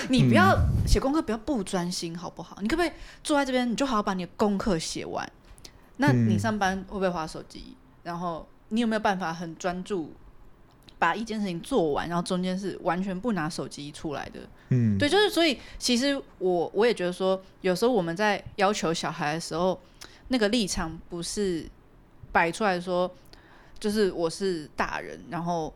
[0.10, 0.56] 你不要
[0.86, 2.60] 写功课，不要不专心，好不好？
[2.62, 2.92] 你可不可以
[3.24, 5.28] 坐在这边，你就好好把你的功课写完？
[5.98, 7.76] 那你上班会不会滑手机？
[8.04, 10.14] 然后你有没有办法很专注？
[10.98, 14.40] 把一件事情做完，然后中间是完全不拿手机出来的。
[14.70, 19.80] 嗯，对，就是所以，其实我我也觉得说，有时候我们在要求小孩的时候，
[20.30, 21.66] 那个立场不是
[22.32, 23.10] 摆出来说，
[23.80, 25.72] 就是我是大人，然后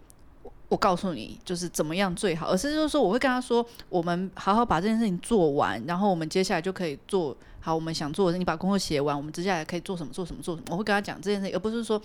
[0.70, 8.40] 我告诉你就是怎么样最好，而是就是说，我会跟他说，我们好好把这件事情做完，然后我们接下来就可以做好我们想做的事。
[8.40, 10.68] 你把功课写完，我们接下来可以做什么做什么做什么。
[10.72, 12.02] 我会跟他讲这件事情，而不是说，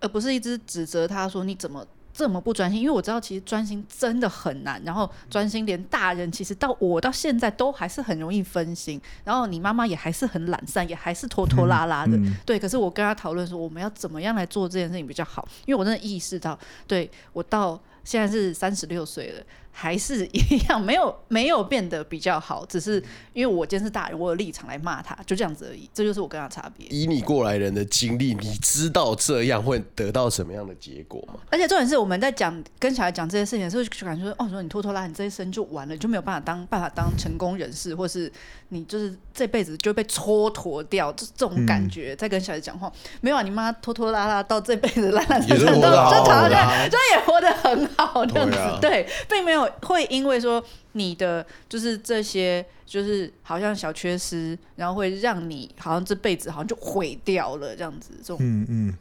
[0.00, 1.86] 而不是一直指责他说你怎么。
[2.18, 2.80] 这么不专心？
[2.80, 12.58] 因为我知道其实专心真的很难，然后专心连大人其实到我到现在都还是很容易分心，然后你妈妈也还是很懒散，也还是拖拖拉拉的，嗯嗯、对。
[12.58, 15.46] 可是我跟她讨论说，我们要怎么样来做这件事情比较好？
[15.64, 19.44] 因为我真的意识到，对我到现在是三十六岁了。
[19.80, 23.00] 还是一样，没有没有变得比较好，只是
[23.32, 25.88] 因为我今天是大人，我有立场来骂他，就这样子而已。
[25.94, 26.84] 这就是我跟他差别。
[26.88, 31.34] 以你过来人的经历，你知道这样会得到什么样的结果吗？
[31.48, 38.32] 而且重点是，我们在讲跟小孩讲这些事情的时候，就感觉说，哦，说你拖拖拉，你这一生就完了，你就没有办法当办法当成功人士，或是
[38.70, 42.16] 你就是这辈子就被蹉跎掉，这这种感觉。
[42.16, 49.67] 在跟小孩讲话，没有啊，你妈拖拖拉拉到这辈子懒懒散散，都就好像就也活得很好这样子，对，并没有。
[49.82, 58.10] 会因为说你的就是这些就是好像小缺失，然后会让你好像这辈子好像就毁掉了这样子。
[58.18, 58.94] 这种嗯嗯，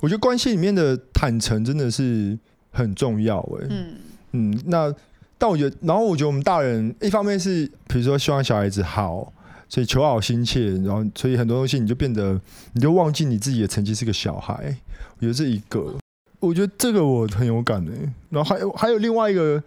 [0.00, 2.38] 我觉得关系里面的坦诚真的是
[2.70, 3.66] 很重要哎。
[3.70, 3.94] 嗯
[4.32, 4.94] 嗯，那
[5.38, 9.32] 但我觉得，然后我觉得我们大人一方面是比如说希望小孩子好，
[9.68, 12.40] 所以求好心切，然后所以很多东西你就变得
[12.72, 14.76] 你就忘记你自己的曾经是个小孩。
[15.16, 15.96] 我觉得这一个，
[16.44, 18.12] 我觉得这个我很有感哎。
[18.30, 19.62] 然后还有还有另外一个。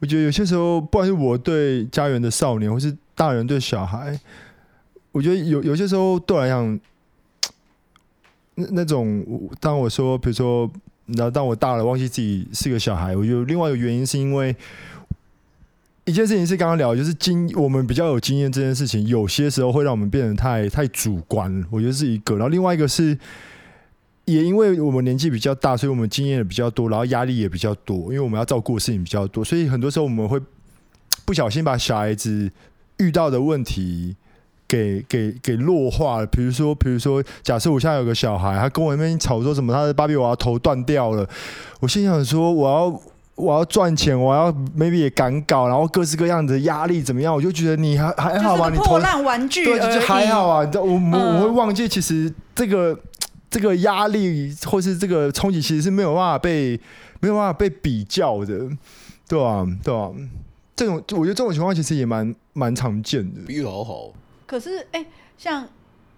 [0.00, 4.20] 我觉得有些时候，不管是我对家园的少年，或是大人对小孩，
[5.12, 6.78] 我觉得有有些时候对我来讲，
[8.56, 9.24] 那那种
[9.60, 10.70] 当我说，比如说，
[11.06, 14.54] 然后当我大了，忘记自己是个小孩，我觉得另外一个原因是因为
[16.04, 22.34] 一件事情是刚刚聊，就是经我们比较有经验这件事情，有些时候会让我们变得太太主观，我觉得是一个。
[22.34, 23.16] 然后另外一个是。
[24.26, 30.40] 也因为我们年纪比较大，所以我们经验也比较多，然后压力也比较多，因为我们要照顾的事情比较多，所以很多时候我们会
[31.26, 32.50] 不小心把小孩子
[32.96, 34.16] 遇到的问题
[34.66, 36.26] 给给给弱化了。
[36.26, 41.28] 比如说，比如说，假设我现在有个小孩，他跟我那边吵说什么，他的芭比娃娃头断掉了，
[41.80, 43.00] 我心想说，我要
[43.34, 47.34] 我要赚钱，我要 maybe 也赶稿，然后各式各样的压力怎么样？
[47.34, 50.66] 我就觉得你还还好吧，你破烂玩具对，就还好啊。
[50.74, 52.98] 我我我会忘记，其实这个。
[53.54, 56.76] 这个压力或是这个冲击，其实是没有办法被
[57.20, 58.68] 没有办法被比较的，
[59.28, 59.64] 对吧？
[59.80, 60.10] 对吧？
[60.74, 63.42] 这种我觉得这种情况其实也蛮蛮常见的。
[63.46, 64.10] 比喻好好。
[64.44, 65.06] 可是，哎、欸，
[65.38, 65.68] 像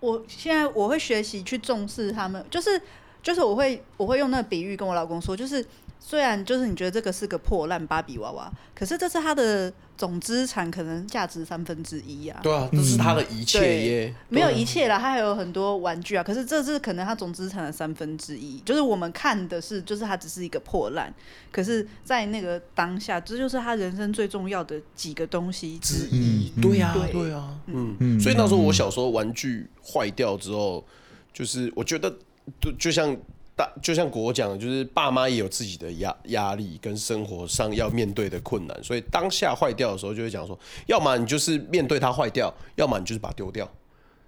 [0.01, 2.81] 我现在我会学习去重视他们，就是
[3.23, 5.63] 就是我会我会用那个比喻跟我老公说，就是。
[6.09, 12.39] 虽然就是你觉得这个是个破烂芭比娃娃，可是这是他的总资产，可能价值三分之一啊。
[12.45, 14.15] 对啊，这是他的一切耶。
[14.29, 16.23] 没有一切啦，他还有很多玩具啊。
[16.23, 18.61] 可是这是可能他总资产的三分之一。
[18.61, 21.13] 就是我们看的是，就是他只是一个破烂，
[21.51, 26.53] 可是，在那个当下，这就是他人生最重要的几个东西之一。
[26.63, 28.21] 对呀，对啊，嗯嗯。
[28.21, 30.87] 所以那时候我小时候玩具坏掉之后，
[31.33, 32.17] 就是我觉得
[32.61, 33.17] 就就像。
[33.57, 43.67] 大就像国讲的，就是爸妈也有自己的压压力跟生活上要面对的困难，所以当下坏掉的时候，就会讲说，要么你就是面对它坏掉，要么你就是把它丢掉，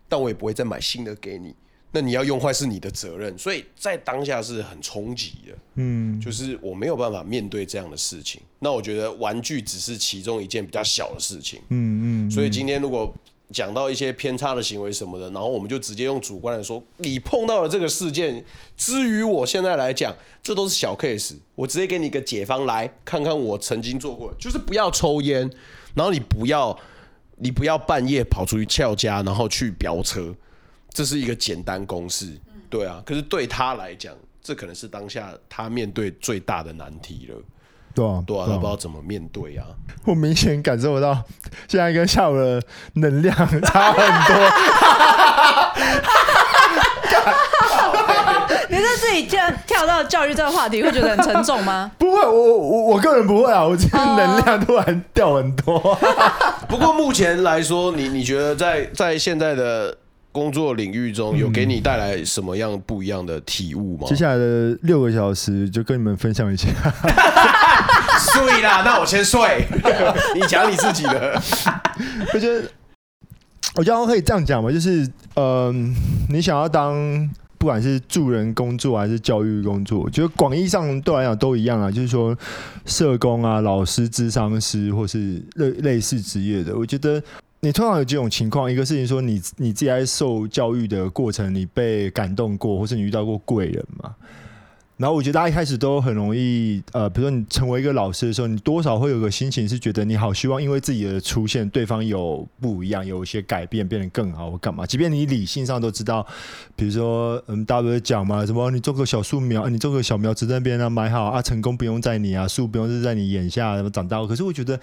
[0.08, 1.54] 但我也不会再买新的给你。
[1.92, 8.40] 那你要用坏是你的责任，所以在当下是很冲击的，嗯，就是我没有办法面对这样的事情。
[8.58, 13.14] 那我觉得玩具只是其中一件比较小的事情，嗯嗯，所以今天如果。
[13.50, 18.44] 讲到一些偏差的行为什么的，然后我们就直接用主观来说，你碰到了这个事件，
[18.76, 21.34] 至于我现在来讲，这都是小 case。
[21.54, 25.50] 我直接给你一个解方，来看看我曾经做过，就是不要抽烟，
[25.94, 26.78] 然后你不要，
[27.36, 30.34] 你不要半夜跑出去翘家，然后去飙车，
[30.90, 33.02] 这是一个简单公式，对啊。
[33.06, 37.42] 可是对他来讲，这可能是当下他面对最大的难题了。
[37.98, 39.64] 对啊，对啊，他不知道怎么面对啊。
[40.04, 41.20] 我明显感受到，
[41.66, 42.62] 现在跟下午的
[42.94, 44.48] 能量差很多。
[48.70, 51.90] 你是自己跳跳到教育这个话题，会觉得很沉重吗？
[51.98, 53.64] 不会，我我我个人不会啊。
[53.64, 55.98] 我今天能量突然掉很多。
[56.68, 59.96] 不过目前来说，你你觉得在在现在的
[60.38, 64.06] 工作领域中有给你带来什么样不一样的体悟吗？
[64.06, 66.68] 接下来的六个小时就跟你们分享一下。
[68.32, 69.66] 睡啦，那我先睡。
[70.36, 71.42] 你讲你自己的。
[72.32, 72.62] 我觉得，
[73.74, 75.74] 我觉得可以这样讲吧，就是，嗯、呃，
[76.30, 76.94] 你想要当
[77.58, 81.90] 不管是助人工作还是教育工作，我觉得广义上对我来讲都一样啊。
[81.90, 82.36] 就是说，
[82.86, 87.20] 社工啊、老师、智商师，或是类类似职业的，我觉得
[87.60, 94.14] 你通常有几种情况：一个事情说你你自己在受教育的过程，你被感动过，或是你遇到过贵人吗。
[94.98, 104.84] 然后我觉得大家一开始都很容易，呃，比如说你成为一个老师的时候，你多少会有个心情是觉得你好希望因为自己的出现，对方有不一样，有一些改变，变得更好或干嘛。
[104.84, 106.26] 即便你理性上都知道，
[106.74, 114.26] 比如说嗯，大家讲嘛，什么你做个小树苗，你做个小苗子在那边啊，买好啊，成功不用在你啊，树不用是在你眼下什么长大。
[114.26, 114.80] 可是我觉得，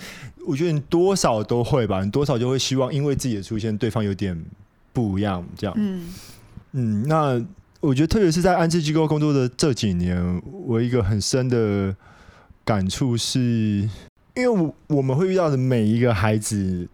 [0.48, 4.42] 我觉得你多少都会吧，你多少就会希望因为自己的出现，对方有点
[4.94, 5.76] 不一样，这样。
[5.78, 6.08] 嗯
[6.72, 7.46] 嗯，那。
[7.86, 11.96] 我觉得，特别是在安置机构工作的这几年，我一个很深的
[12.64, 13.88] 感触是，
[14.34, 16.88] 因为我我们会遇到的每一个孩子。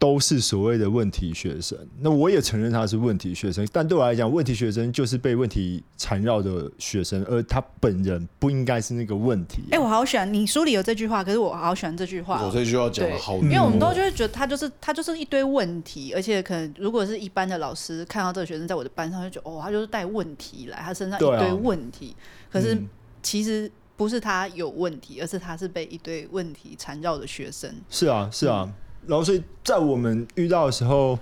[0.00, 9.60] 都是所谓的问题学生，那我也承认他是问题学生，但对我来讲，问题学生就是被问题缠绕的学生，而他本人不应该是那个问题。
[9.66, 12.42] 哎、欸，我好喜欢你书里有这句话，可是我好喜欢这句话。
[12.42, 22.16] 我这句话讲的好，因为我们都就会觉得他就是他就是一堆问题，而且可能如果是一般的老师看到这个学生在我的班上，就觉得哦，他就是带问题来，他身上一堆问题。
[22.18, 22.74] 啊、可是
[23.22, 27.70] 其实不是他有问题，而是他是被一堆问题缠绕的学生。
[27.90, 28.62] 是啊，是啊。
[28.66, 28.74] 嗯
[29.06, 31.18] 然后，所以在我们遇到的时候，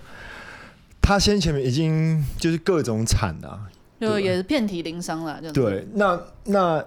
[1.00, 3.60] 他先前面已经就是各种惨了，
[4.00, 5.40] 就也是遍体鳞伤了。
[5.52, 6.84] 对，那那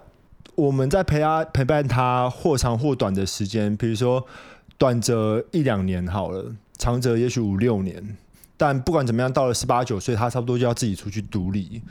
[0.54, 4.24] 我们在陪他陪伴他或长或短的时间，比如说
[4.78, 8.16] 短则一两年好了，长则也许五六年。
[8.58, 11.82] 但不管怎么样，到了十八九岁，他差不多就要自己出去独立。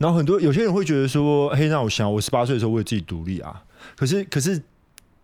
[0.00, 3.62] 然后很多有些人会觉得说：“嘿，那我想我十八岁的时候我也自己独立啊。”
[3.94, 4.60] 可是，可是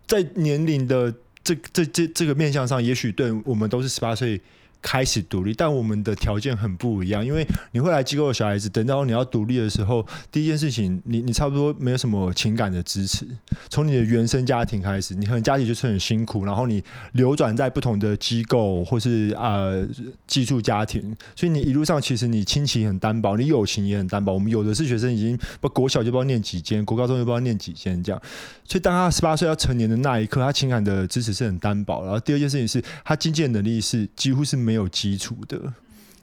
[0.06, 1.12] 在年龄的
[1.44, 4.40] 这这这这个面相上，也许对我们都是十八岁。
[4.84, 7.24] 开始独立，但我们的条件很不一样。
[7.24, 13.26] 因为你会来机构的小孩子，等到你要独立的时候，第一件事情，你你差不多没有什么情感的支持。
[13.70, 19.88] 从你的原生家庭开始，你可能家里就是很辛苦，然后你流转在不同的机构或是呃
[20.26, 24.34] 寄宿家庭，所以你一路上其实你亲情很单薄，你友情也很单薄。
[24.34, 28.20] 我们有的是学生已经不国小就不知道念几间，国高中就不知道念几间这样。
[28.66, 32.02] 所以当他十八岁要成年的那一刻，他情感的支持是很单薄。
[32.04, 34.73] 然后第二件事情是他经济能力是几乎是没。
[34.74, 35.56] 没有基础的，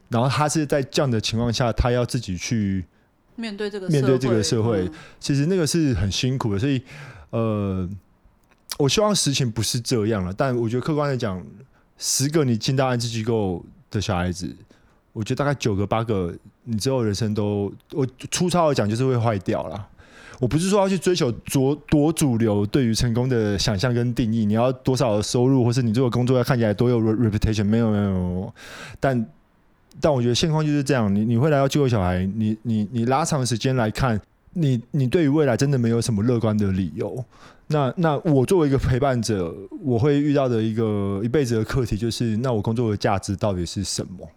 [0.09, 2.83] 然后他是在这样的情况下，他要自己去
[3.37, 6.59] 面对这个面对这个社会，其实那个是很辛苦的。
[6.59, 6.81] 所以，
[7.29, 7.89] 呃，
[8.77, 10.33] 我希望实情不是这样了。
[10.33, 11.41] 但我觉得客观的讲，
[11.97, 14.53] 十个你进到安置机构的小孩子，
[15.13, 16.35] 我觉得大概九个八个，
[16.65, 19.87] 你之后人生都，我粗糙的讲就是会坏掉了。
[20.41, 28.51] 我不是说要去追求多多主流对于成功的想象跟定义，你要多少的收入，或是你这个工作要看起来多有 reputation，没有没有，
[28.99, 29.23] 但
[29.99, 34.19] 但我觉得现况就是这样，你你会来到机构小孩，你你你拉长时间来看，
[34.53, 37.23] 你你对于未来真的没有什么乐观的理由。
[37.67, 44.27] 那那我作为一个陪伴者，我会遇到的一个一辈子的课题就是，那我工作的价值到底是什么？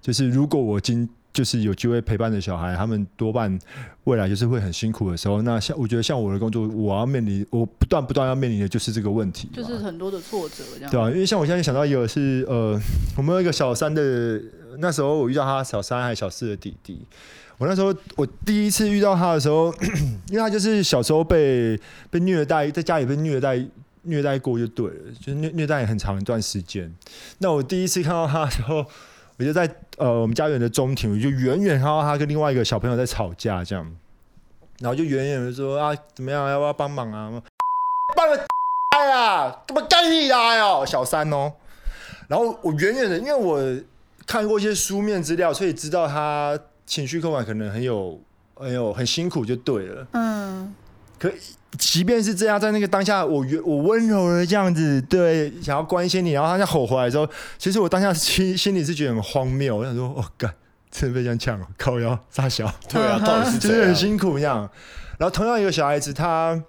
[0.00, 3.56] 就是如果我今就是有机会陪伴的小孩，他们多半
[4.04, 5.42] 未来就是会很辛苦的时候。
[5.42, 12.76] 那像我觉得像我的工作，我要面临，我不断不断要面临的就是这个问题，就是很多的挫折，这样对啊，因为像我现在想到一个是呃，
[13.16, 14.40] 我们有一个小三的，
[14.78, 17.00] 那时候我遇到他小三还小四的弟弟。
[17.58, 19.72] 我那时候我第一次遇到他的时候，
[20.30, 21.78] 因为他就是小时候被
[22.10, 23.64] 被虐待，在家里被虐待
[24.02, 26.92] 虐待过就对了，就是虐虐待很长一段时间。
[27.38, 28.84] 那我第一次看到他的时候。
[29.40, 33.90] 我就在呃我们家园的中庭，我就远远看到他跟另外一个小朋友在吵架，这样，
[34.80, 37.42] 然后就远远的说啊，怎么样，要不要帮忙啊？
[38.14, 38.36] 帮个
[38.98, 41.54] 哎 呀，怎么干你来哦，小三哦。
[42.28, 43.58] 然后我远远的，因为我
[44.26, 48.20] 看过一些书面资料，所以知道他情绪控管可能很有
[48.56, 50.06] 很有很辛苦，就对了。
[50.12, 50.74] 嗯，
[51.18, 51.32] 可。
[51.78, 57.28] 即便是这样，在那个当下，我我温柔的这样子，对，想要关心你，然后他在吼回来的时候，
[57.58, 59.76] 其实我当下心心里是觉得很荒谬。
[59.76, 60.52] 我想说，哦，干，
[60.90, 64.68] 真的被这样呛了，靠腰傻小，对啊，到底是就是很辛苦这样。
[65.16, 66.60] 然后同样一个小孩子，他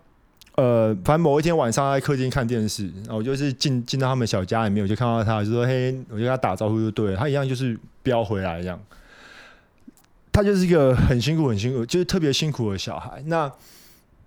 [0.55, 8.79] 呃，反正某一天晚上在客厅看电视，然后我就是进进到他们小家里面，我就看到他，就说嘿，我就跟他打招呼，就对了，他一样就是飙回来一样。
[10.31, 13.23] 他就是一个很辛苦、很辛苦，就是特别辛苦的小孩。
[13.25, 13.51] 那。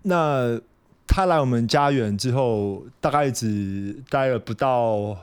[0.07, 0.61] 那
[1.07, 5.17] 他来我们家园之后，大概只待了不到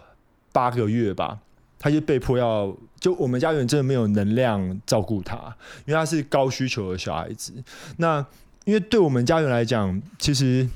[0.51, 1.37] 八个月吧，
[1.77, 5.37] 他就被迫要就我们家园真的没有能量照顾他，
[5.85, 7.53] 因为他是高需求的小孩子。
[7.97, 8.25] 那
[8.65, 10.67] 因为对我们家园来讲，其实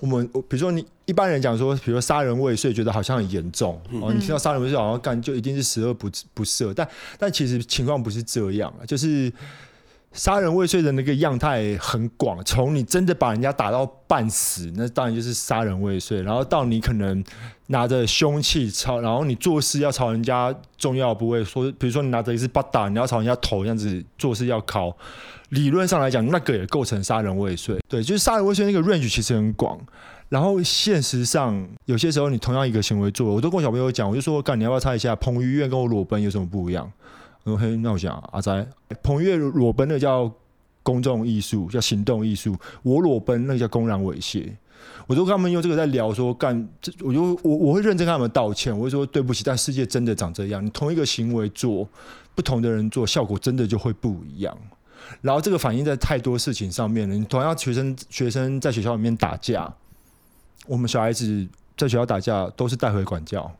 [0.00, 9.32] 我们比如说你一般人讲说，比如说杀人未遂，觉得好像很严重哦，你听到杀人未遂好像干就一定是十恶不不赦，但但其实情况不是这样啊，就是。
[10.12, 17.22] 杀人未遂的那个样态很广，从你真的把人家打到半死，那当然就是杀人未遂，然后到你可能
[17.66, 24.96] 拿着凶器朝，然后你做事要朝人家重要部位，说，比如说你拿着一支巴打，你要朝人家头这样子做事要敲，
[25.50, 27.78] 理论上来讲，那个也构成杀人未遂。
[27.86, 29.78] 对，就是杀人未遂那个 range 其实很广，
[30.30, 36.90] 然后现实上有些时候你同样一个行为做，我都跟我小朋友讲，我就说，干你要不要猜一下，彭于晏跟我裸奔有什么不一样
[37.44, 38.68] ？OK，那我想阿仔，
[39.02, 40.30] 彭越裸奔那叫
[40.82, 44.52] 公众艺术，叫行动艺术；我裸奔那叫公然猥亵。
[45.06, 49.42] 我都跟他们用这个在聊说，说干这，我就我我会认真跟他们道歉，我会说对不起。
[49.42, 51.88] 但世界真的长这样，你同一个行为做，
[52.34, 54.56] 不同的人做，效果真的就会不一样。
[55.22, 57.14] 然后这个反映在太多事情上面了。
[57.14, 59.72] 你同样学生学生在学校里面打架，
[60.66, 63.50] 我们小孩子在学校打架都是带回管教。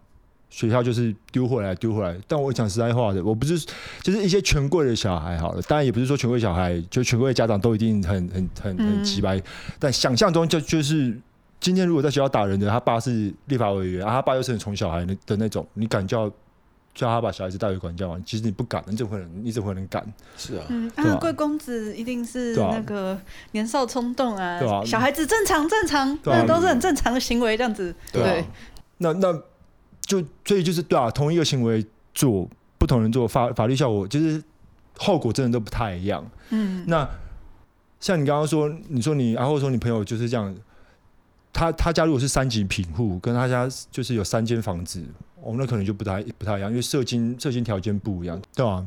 [0.50, 3.58] 学校就是丢回来丢回来，但我讲实在话的，我不是
[4.02, 9.40] 就是一些权贵的小孩好了，当然也不是说权贵小孩就权贵的家长都一定很很很很奇葩，
[9.78, 11.14] 但想象中就就是
[11.60, 16.28] 今天如果在学校打人的，他爸是立法委员，啊他爸又是很宠小孩的的那种，你敢叫
[16.94, 18.20] 叫他把小孩子带回管教吗？
[18.24, 19.44] 其实你不敢，你怎么可能？
[19.44, 20.02] 你怎么可能敢？
[20.36, 23.20] 是啊，嗯，啊，贵公子一定是那个
[23.52, 28.44] 年少冲动啊，对啊，小孩子正常正常，那都是很正常的行为，这样子，对，
[28.96, 29.42] 那那。
[30.08, 31.84] 就所以就是对啊，同一个行为
[32.14, 32.48] 做
[32.78, 34.42] 不同人做法法律效果就是
[34.96, 36.26] 后果真的都不太一样。
[36.48, 37.06] 嗯，那
[38.00, 40.54] 像你刚刚说，你说你，然后说你朋友就是这样，
[41.52, 45.04] 他他家如果是三级贫户，跟他家就是有三间房子，
[45.42, 48.82] 哦，那可能就不太不太一样，因为社经社经条件不一样，对吧？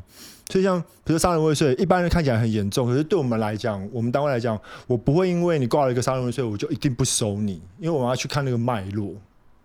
[0.50, 9.14] 所以像比如杀人未遂，一般人看起来很严重，可是对我们来讲，我们单位来讲，我不会因为你挂了一个杀人未遂，我就一定不收你，因为我们要去看那个脉络。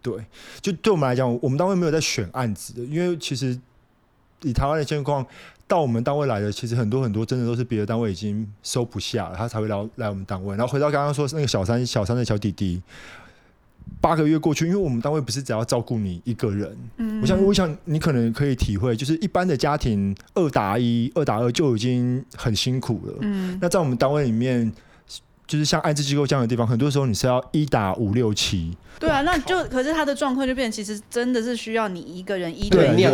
[0.06, 0.24] 对，
[0.60, 3.58] 就对我们来讲，我们单位没有在选案子的，因为其实
[4.42, 5.26] 以台湾的现况，
[5.66, 10.56] 到我们单位来的，其实很多很多真的都是别的单位已经收不下了，他才会来来我们单位。
[10.56, 12.80] 然后回到刚刚说那个小三小三的小弟弟，
[14.00, 24.72] 八个月过去，因为我们单位不是只要照顾你一个人，嗯，我想我想你可能可以体会，就是一般的家庭二打一、二打二就已经很辛苦了，嗯，那在我们单位里面。
[25.46, 28.76] 就是像安置机构这样的地方，很多时候你是要一打五六七。
[28.98, 33.06] 对啊，那就可是他的状况就变成，其实真的是需要你一个人一对一，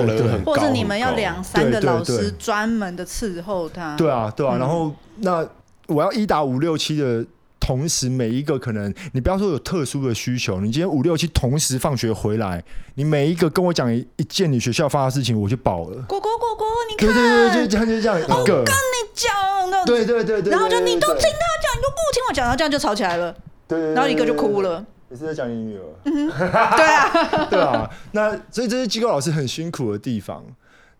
[0.44, 3.96] 或者你们要两三个老师专门的伺候他。
[3.96, 4.56] 对啊，对啊。
[4.56, 5.44] 然后那
[5.88, 7.24] 我要一打五六七的
[7.62, 12.60] 同时，每一个可能你不要说有特殊的需求，你今天五六七同时放学回来，
[12.96, 16.02] 你每一个跟我讲一件你学校发生的事情，我就饱了。
[16.08, 18.34] 果果果果，你看，对对对，就这样就这样一个。
[18.34, 18.68] 我跟你
[19.14, 21.72] 讲，对对对对，然后就你都听他讲。
[21.76, 23.32] 你都不听我讲，然后这样就吵起来了。
[23.68, 24.84] 对，然后一个就哭了。
[25.08, 25.82] 你是在讲你女儿？
[26.04, 27.88] 嗯、对啊，对啊。
[28.10, 30.44] 那所以这是机构老师很辛苦的地方。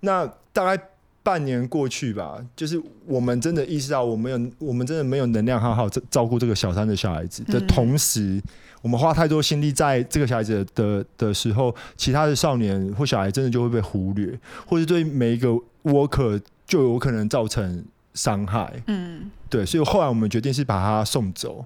[0.00, 0.82] 那大概
[1.22, 8.42] 半年过去吧，就是我们真的意识到，我们有，我们真的没有能量好好照照顾这个小三的小孩子的同时，嗯、
[8.82, 15.48] 我们花太多心力在这个小孩子的的时候，其他的少年或小孩真的就会被忽略，或者对每一个
[15.84, 17.84] worker 就有可能造成。
[18.14, 21.64] 伤害，嗯，对，所以后来我们决定是把他送走，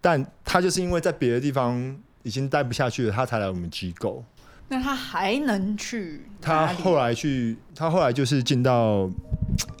[0.00, 4.22] 但他就是因为在别的地方已经待不下去了，他才来我们机构。
[4.68, 6.22] 那他还能去？
[6.40, 9.10] 他后来去，他后来就是进到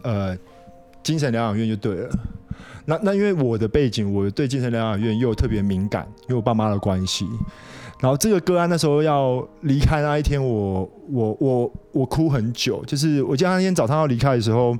[0.02, 0.36] 呃
[1.02, 2.10] 精神疗养院就对了。
[2.86, 7.26] 那那因为我的背景，我对精神疗养院又特别敏感，因为我爸妈的关系。
[8.00, 14.76] 然后这个个案那时候要离开那一天我，我我我我哭很久，就是我记得那天早上要离开的时候。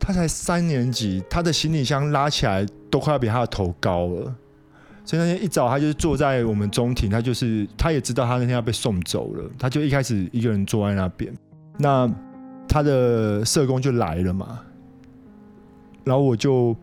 [0.00, 4.34] 他才三年级，他的行李箱拉起来都快要比他的头高了，
[5.08, 11.34] 所以那天一早他就是坐在我们中庭，他就是他也知道他那天要被送走了，他就一开始一个人坐在那边，
[11.78, 12.06] 那
[12.68, 14.60] 他的社工就来了嘛，
[16.04, 16.76] 然后我就。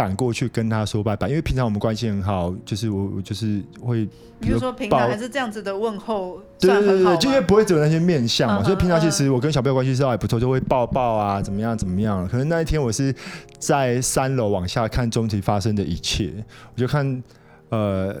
[0.00, 4.08] 赶过去跟他说拜拜，因为平常我们关系很好，就是我我就是会，
[4.40, 12.26] 比如说平常还是这样子的问候，对对对对，就因为不会走那些面相嘛，uh 所以平常其实我跟小朋友关系是还不错，就会抱抱啊，怎么样怎么样。
[12.28, 13.14] 可能那一天我是
[13.58, 16.32] 在三楼往下看中庭发生的一切，
[16.74, 17.22] 我就看，
[17.68, 18.16] 呃，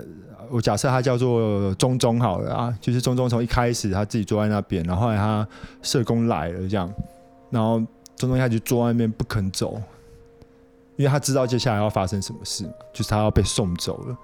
[0.50, 5.48] 我假设他叫做中中好了啊，就是中中从一开始他自己坐在那边，然后后来他
[5.80, 6.92] 社工来了这样，
[7.48, 7.78] 然后
[8.16, 9.80] 中中一开始坐在那边不肯走。
[11.00, 14.16] 因为他知道接下来要发生什么事，就是他要被送走了，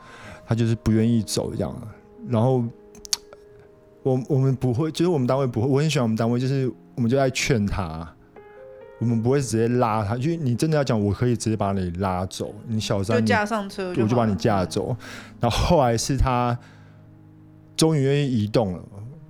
[0.45, 1.75] 他就是不愿意走这样。
[2.29, 2.63] 然后
[4.03, 8.07] 我我们不会，就是我们单位不会，我很喜欢我们单位，就是我们就在劝他，
[8.99, 14.95] 我们不会直接拉他，因为你真的要讲，我可以直接把你拉走，你小三就架上车，我就把你架走。
[15.41, 16.59] 然后后来是他
[17.75, 18.83] 终于愿意移动了，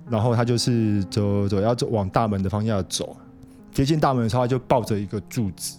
[0.09, 3.15] 然后他就是走走要走往大门的方向走，
[3.71, 5.77] 接近大门的时候，他就抱着一个柱子。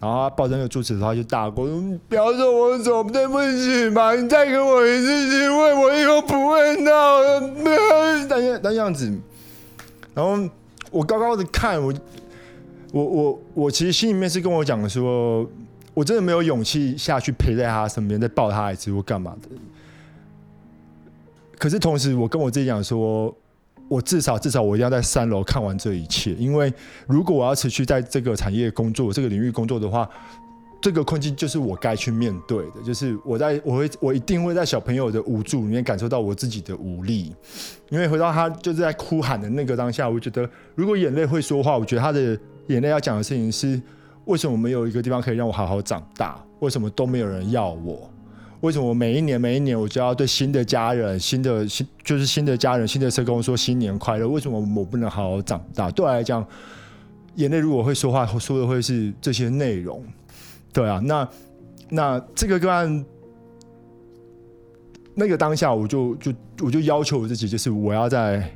[0.00, 1.66] 然后他抱着那个柱子的时候，他就大哭
[2.08, 7.40] ：“不要说我走，对不起嘛，你再给我一次机会，我以后不会闹了。
[8.28, 9.12] ”那样那样子，
[10.14, 10.48] 然后
[10.90, 11.92] 我高高的看我，
[12.92, 15.46] 我我我其实心里面是跟我讲说，
[15.94, 19.48] 我真的没有勇气下去陪在他身边，再抱他一次或干嘛的。
[21.58, 23.34] 可是同时，我跟我自己讲说。
[23.92, 26.72] 我至少至少我一定要在三楼看完这一切，因为
[27.06, 30.08] 如果我要持续在这个产业工作、这个领域工作的话，
[30.80, 32.82] 这个困境就是我该去面对的。
[32.82, 37.34] 就是我在我会我一定会在小朋友的无助里面感受到我自己的无力。
[37.90, 42.38] 因为回到他就是在哭喊的那个当下，我觉得如果眼泪会说话，我觉得他的
[42.68, 43.78] 眼泪要讲的事情是：
[44.24, 46.42] 为什么没有一个地方可以让我好好长大？
[46.60, 48.10] 为什么都没有人要我？
[48.62, 54.28] 为什么我每一年每一年我就要对新的家人、新的新就是新的家人、新的社工说新年快乐？
[54.28, 55.90] 为什么我不能好好长大？
[55.90, 56.46] 对我来讲，
[57.34, 60.04] 眼泪如果会说话，说的会是这些内容。
[60.72, 61.28] 对啊，那
[61.88, 63.04] 那这个个案，
[65.16, 68.48] 那个当下，我就就我就要求我自己，就是我要在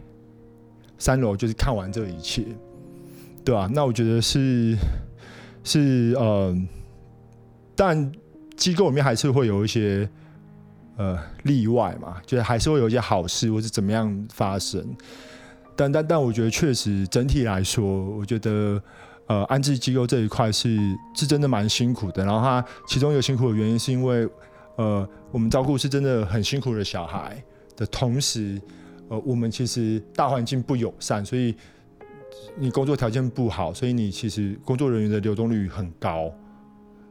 [0.99, 2.45] 三楼，就是看完这一切，
[3.45, 4.77] 对啊，那我觉得是
[5.65, 6.57] 是呃，
[7.75, 8.13] 但。
[8.57, 10.09] 机构里面还是会有一些
[10.97, 14.83] 呃例外嘛，就是还是会有一些好事或是怎么样发生。
[15.77, 17.85] 但但但我觉得确实整体来说，
[18.17, 18.83] 我觉得
[19.27, 20.79] 呃安置机构这一块是
[21.15, 22.25] 是真的蛮辛苦的。
[22.25, 24.27] 然后它其中一个辛苦的原因是因为
[24.77, 27.43] 呃我们照顾是真的很辛苦的小孩
[27.77, 28.59] 的同时，
[29.09, 31.55] 呃我们其实大环境不友善，所以
[32.57, 36.33] 你工作条件不好，所以你其实工作人员的流动率很高。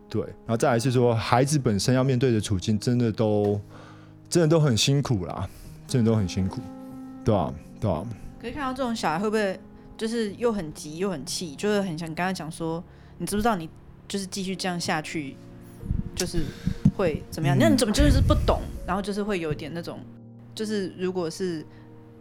[0.07, 3.59] 对，然后再来是说，孩子本身要面对的处境，真的都
[4.29, 5.49] 真的都很辛苦啦，
[5.87, 6.61] 真的都很辛苦，
[7.23, 7.53] 对吧、啊？
[7.81, 8.07] 对吧、啊？
[8.39, 9.59] 可以看到这种小孩会不会
[9.97, 12.81] 就是又很急又很气，就是很想刚刚讲说，
[13.17, 13.67] 你知不知道你
[14.07, 15.35] 就是继续这样下去，
[16.15, 16.43] 就是
[16.95, 17.57] 会怎么样？
[17.59, 18.61] 那、嗯、你怎么就是不懂？
[18.85, 19.99] 然后就是会有点那种，
[20.53, 21.65] 就是如果是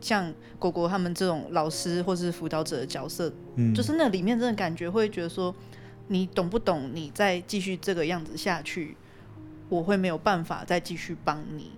[0.00, 5.54] 像果果他们这种老师或是辅导者的角色，嗯，就是那里面真的感觉会觉得说。
[6.08, 6.90] 你懂不懂？
[6.92, 8.96] 你再继续这个样子下去，
[9.68, 11.72] 我会没有办法再继续帮你。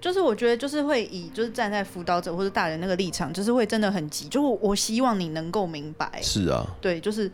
[0.00, 4.28] 就是我觉得，就是会以就是站在辅导者或者大人那个立场，就是会真的很急。
[4.28, 6.20] 就我希望你能够明白。
[6.22, 6.64] 是啊。
[6.80, 7.30] 对，就是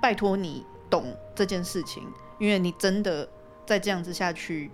[0.00, 2.02] 拜托你懂这件事情，
[2.38, 3.28] 因为你真的
[3.66, 4.70] 再这样子下去，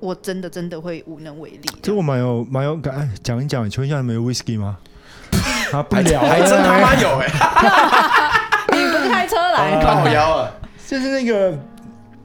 [0.00, 1.68] 我真的真的会无能为力。
[1.82, 4.78] 这我蛮有蛮有感，讲一讲，请问一下你们有 whisky 吗？
[5.72, 8.27] 啊，不聊，还真他妈有哎、欸。
[9.28, 10.54] 开车来，靠我腰啊。
[10.86, 11.58] 就是那个，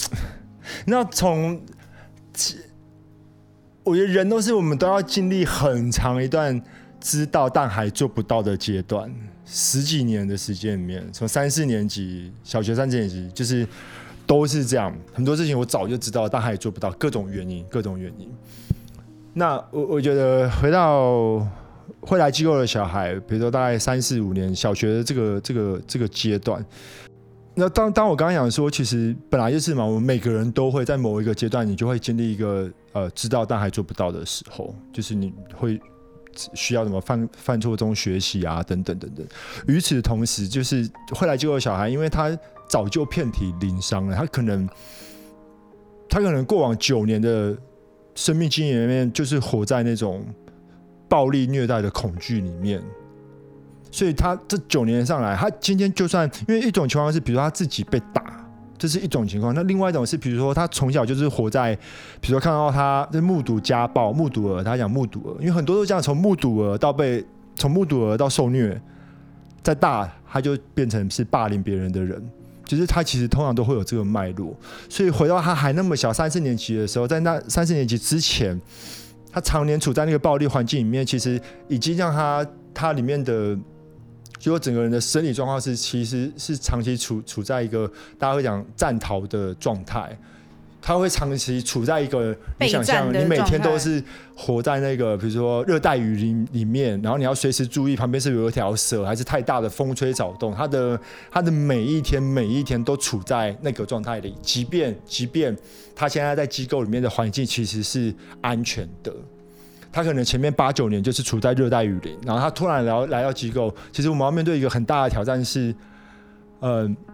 [0.88, 1.62] 那从，
[3.84, 6.62] 我觉得人都是我们都要经历很长一段
[7.02, 9.14] 知道但还做不到的阶段，
[9.46, 13.68] 十几年的时间里面，从三四年级、小学三四年级，就是
[14.26, 14.96] 都是这样。
[15.14, 18.32] 很多事情我早就知道，但还做不到，各种原因，各种原因。
[19.34, 21.46] 那我我觉得回到。
[22.02, 26.66] 会来机构的小孩，比如说大概三四五年小学的这个这个这个阶段，
[27.56, 35.80] 那当当我刚刚讲说，其实本来就是嘛，我们每个人都会在某一个阶段，你就会经历一个呃知道但还做不到的时候，就是你会
[36.54, 39.26] 需要什么犯犯错中学习啊，等等等等。
[39.68, 42.36] 与此同时，就是会来机构的小孩，因为他
[42.68, 44.68] 早就遍体鳞伤了，他可能
[46.10, 47.56] 他可能过往九年的
[48.16, 50.26] 生命经验里面，就是活在那种。
[51.08, 52.82] 暴力虐待的恐惧里面，
[53.92, 58.44] 所以他这九年上来，他今天就算因为一种情况是，比如说他自己被打，
[58.80, 61.76] 这是一种情况；那另外一种是，比如说他从小就是活在，
[62.20, 67.24] 比如说看到他在目睹家暴、目睹了，他讲目睹了，因为很多都这样，从目睹了到被
[67.56, 68.82] 从目睹了到受虐，
[69.62, 72.20] 再大他就变成是霸凌别人的人，
[72.66, 74.56] 就是他其实通常都会有这个脉络。
[74.90, 78.60] 所以回到他还那么小三四年级的时候，在那三四年级之前。
[79.34, 83.56] 他常年处在那个暴力环境里面，其实已经让他他里面的，
[84.38, 90.16] 就说整个人的生理状况是，其实是长期处处在一个大家会讲战逃的状态。
[90.86, 94.04] 他会长期处在一个你想象，你每天都是
[94.36, 100.54] 活在那个比如说热带雨林里面，然后你要随时注意旁边是有一条蛇，还是太大的风吹草动。
[100.54, 101.00] 他的
[101.32, 105.56] 他的每一天每一天都处在那个状态里，即便即便
[105.96, 109.14] 他现在在机构里面的环境其实是安全的，
[109.90, 115.74] 他可能前面八九年就是处在热带雨林，然后他突然来来到机构，其实我们要面对一个很大的挑战是，
[116.60, 117.13] 嗯、呃。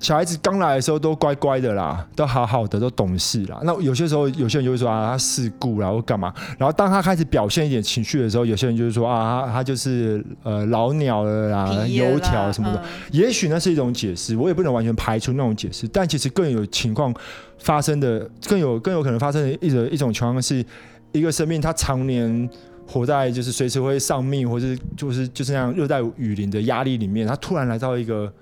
[0.00, 3.60] 小孩子刚来的时候都乖乖的啦，都好好的，都懂事啦。
[3.62, 6.32] 那有些时候，有些人就会说啊，他世故啦，或干嘛。
[6.58, 12.80] 然后当他开始表现一点情绪的时候，有些人就是说啊，他他就是呃老鸟了啦，油条什么的。
[12.82, 15.86] 嗯、也许那是一种解释，我也不能完全排除那种解释。
[15.88, 17.14] 但其实更有情况
[17.58, 20.64] 发生的，更有更有可能发生的一种一种情况是，
[21.12, 22.48] 一个生命他常年
[22.86, 28.32] 活在就是随时会丧命，或是就是就是那样热带雨林的压力里面，他突然来到一个。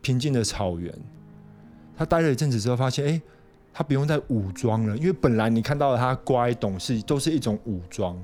[0.00, 0.92] 平静的草原，
[1.96, 3.22] 他待了一阵子之后，发现，哎，
[3.72, 8.16] 他不用再武装了，因为本来你看到的他乖懂事，都是一种武装。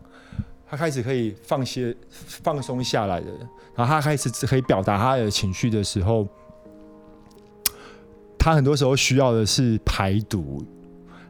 [0.69, 3.27] 他开始可以放些放松下来的，
[3.75, 6.27] 然后他开始只可以表达他的情绪的时候，
[8.37, 10.65] 他很多时候需要的是排毒。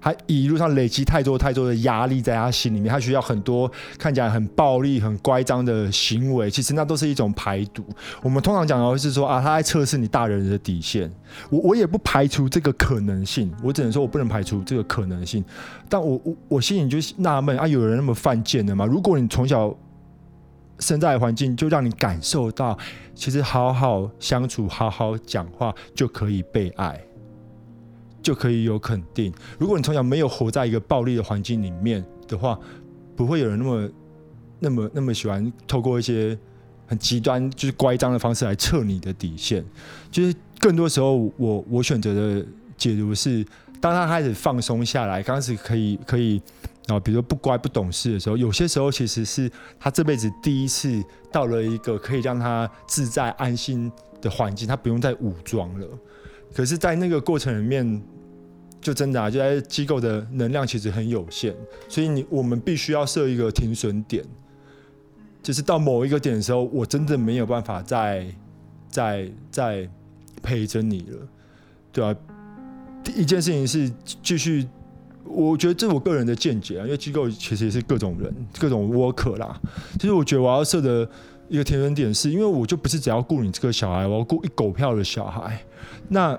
[0.06, 7.84] 他一路上累积太多太多的压力在他心里面，他需要很多看起来很暴力、很乖张的行为，其实那都是一种排毒。
[8.22, 11.10] 我们通常讲的是说啊，他在测试你大人的底线。
[11.50, 15.44] 我我也不排除这个可能性，我只能说我不能排除这个可能性。
[15.88, 18.86] 但我我我心里就纳闷啊，有人那么犯贱的吗？
[18.86, 19.76] 如果你从小
[20.78, 22.78] 生在环境就让你感受到，
[23.12, 27.05] 其实好好相处、好好讲话就可以被爱。
[28.26, 29.32] 就可以有肯定。
[29.56, 32.58] 如果你从小没有活在一个暴力的环境里面的话，
[33.14, 33.90] 不会有人那么、
[34.58, 36.36] 那么、那么喜欢透过一些
[36.88, 39.64] 很极端、就是乖张的方式来测你的底线。
[40.10, 42.44] 就是更多时候我，我选择的
[42.76, 43.46] 解读是，
[43.80, 46.42] 当他开始放松下来，刚开始可以可以
[46.88, 49.48] 啊，比如说不乖不懂事的时候，有些时候其实是
[49.78, 51.00] 他这辈子第一次
[51.30, 53.88] 到了一个可以让他自在安心
[54.20, 55.86] 的环境，他不用再武装了。
[56.52, 58.02] 可是，在那个过程里面。
[58.86, 61.52] 就真的啊，就在机构的能量其实很有限，
[61.88, 64.24] 所以你我们必须要设一个停损点，
[65.42, 68.24] 就是到某一个点的时候，我真的没有办法再
[68.88, 69.90] 再再
[70.40, 71.18] 陪着你了，
[71.90, 72.20] 对吧？
[73.02, 74.64] 第一件事情是继续，
[75.24, 79.60] 我觉得这是我个人的见解啊，因为机构其实也是各种人、各种窝客啦。
[79.98, 81.10] 其实我觉得我要设的
[81.48, 85.60] 一个停损点是，因为我就不是只要顾你这个小孩，我要顾一狗票的小孩，
[86.08, 86.38] 那。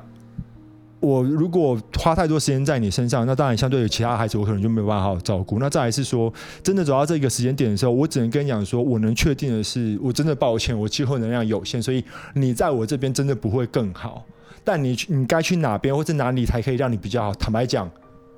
[0.99, 5.59] 我如果花太多时间在你身上，那当然相对于其他孩子，我可能就没有办法好好照顾。
[5.59, 6.33] 那再来是说，
[6.63, 14.25] 真的走到这个时间点的时候，我只能跟你讲说，我能确定的是，我真的抱歉，我机会能量有限，所以你在我这边真的不会更好。
[14.63, 17.33] 但你你该去哪边或者哪里才可以让你比较好？
[17.35, 17.87] 坦白讲，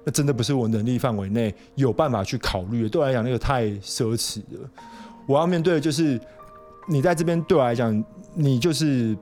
[0.03, 2.89] 那真的不是我能力范围内有办法去考虑的。
[2.89, 4.70] 对我来讲，那个太奢侈了。
[5.26, 6.20] 我要面对的就是
[6.89, 8.03] 你在这边，对我来讲，
[8.36, 9.18] 你就是。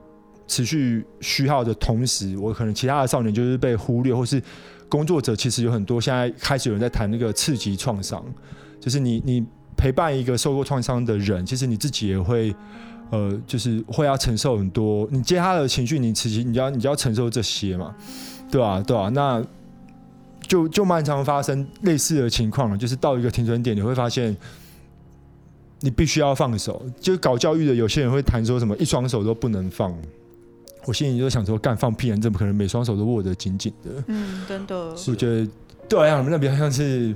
[0.48, 4.42] 持续虚耗的同时，我可能其他的少年就是被忽略，或是
[4.88, 6.00] 工作者其实有很多。
[6.00, 8.24] 现在开始有人在谈那个次级创伤，
[8.80, 9.44] 就是你你
[9.76, 12.52] 陪伴一个受过创伤的人，其实你自己也会
[13.10, 15.06] 呃，就是会要承受很多。
[15.12, 17.94] 你接他的情绪，你自己你要你就要承受这些嘛，
[18.50, 19.44] 对啊，对啊，那
[20.46, 24.34] 就就蛮常发生类似的情况了，就是到一个停损点，你会发现
[25.80, 26.82] 你必须要放手。
[26.98, 29.94] 就搞教育的有些人会谈说什么一双手都不能放。
[30.86, 33.90] 我心里就想说，干放屁人怎么可能每双手都握得紧紧的？
[34.06, 34.94] 嗯，真的。
[35.06, 35.46] 我觉得
[35.86, 37.14] 对啊，那比较像是，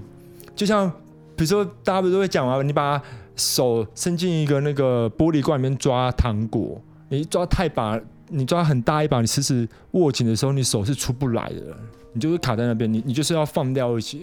[0.54, 0.90] 就像
[1.34, 3.00] 比如说，大家不是都会讲啊，你把
[3.34, 7.98] 手伸进一个那个玻璃罐里面抓糖果，你抓太把，
[8.28, 11.76] 你抓很大一把，你死死握紧的时候，你手是出不来的，
[12.12, 14.18] 你就会卡在那边，你你就是要放掉一些。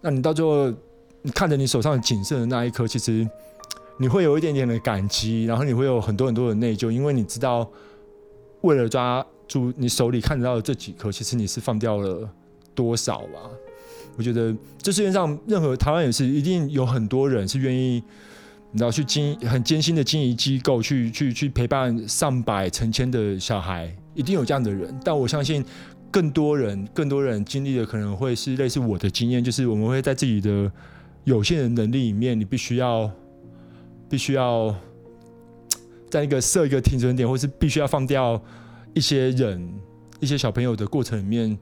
[0.00, 0.72] 那你到最后，
[1.22, 3.28] 你看着你手上仅剩的那一颗，其实
[3.98, 7.68] 你会有一点点的感激，然后你会有很多很多的内疚，因为你知道。
[8.66, 12.28] 为了抓住你手里看得到的这几颗，其实你是放掉了
[12.74, 13.38] 多少吧？
[14.16, 14.52] 我觉得
[14.82, 18.02] 这世界上任何台湾也是，一定有很多人是愿意，
[18.72, 24.92] 你知道去经很艰辛的经营机构，去去去陪伴上百成千的小孩，一定有这样的人。
[25.04, 25.64] 但我相信
[26.10, 30.72] 更多人，更多人经历的可能会是类似我的经验，就是我们会在自己的
[31.22, 33.08] 有限的能力里面，你必须要，
[34.10, 34.74] 必须要。
[36.16, 38.42] 在一个设一个停损点，或是必须要放掉
[38.94, 39.70] 一些人、
[40.18, 41.58] 一些小朋友的过程里面，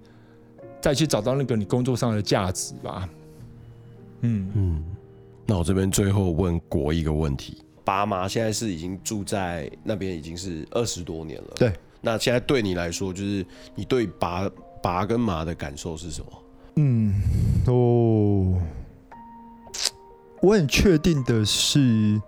[0.80, 3.08] 再去找到那个你工作上的价值吧。
[4.20, 4.84] 嗯嗯，
[5.44, 11.54] 那我这边最后问国一个问题：爸妈现在是已经住在那边，已经是二十多年了。
[11.56, 13.44] 对，那现在对你来说，就是
[13.74, 14.48] 你对爸
[14.80, 16.26] 爸跟麻的感受是什么？
[16.76, 17.12] 嗯，
[17.66, 18.62] 哦，
[20.40, 22.22] 我很确定的是。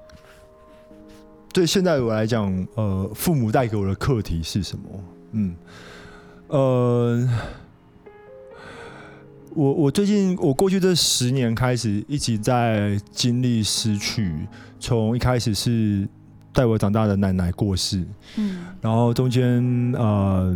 [1.57, 4.85] 对现在我来讲，呃，父母带给我的课题是什么？
[5.33, 5.57] 嗯，
[6.49, 7.29] 呃，
[9.55, 14.35] 我我最近我过去这十年开始一直在经历失去，
[14.79, 16.07] 从一开始是
[16.53, 18.05] 带我长大的奶奶过世，
[18.37, 20.55] 嗯，然后中间呃，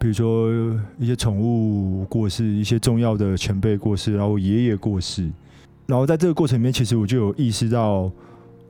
[0.00, 0.50] 比如说
[0.98, 5.30] 一些宠物过世，一些重要的前辈过世，然后爷爷过世，
[5.86, 8.10] 然后在这个过程里面，其实我就有意识到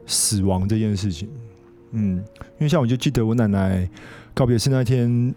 [0.04, 1.26] 死亡这件事情。
[1.94, 3.88] 嗯，因为像我就记得我奶奶
[4.34, 5.34] 告别是那天，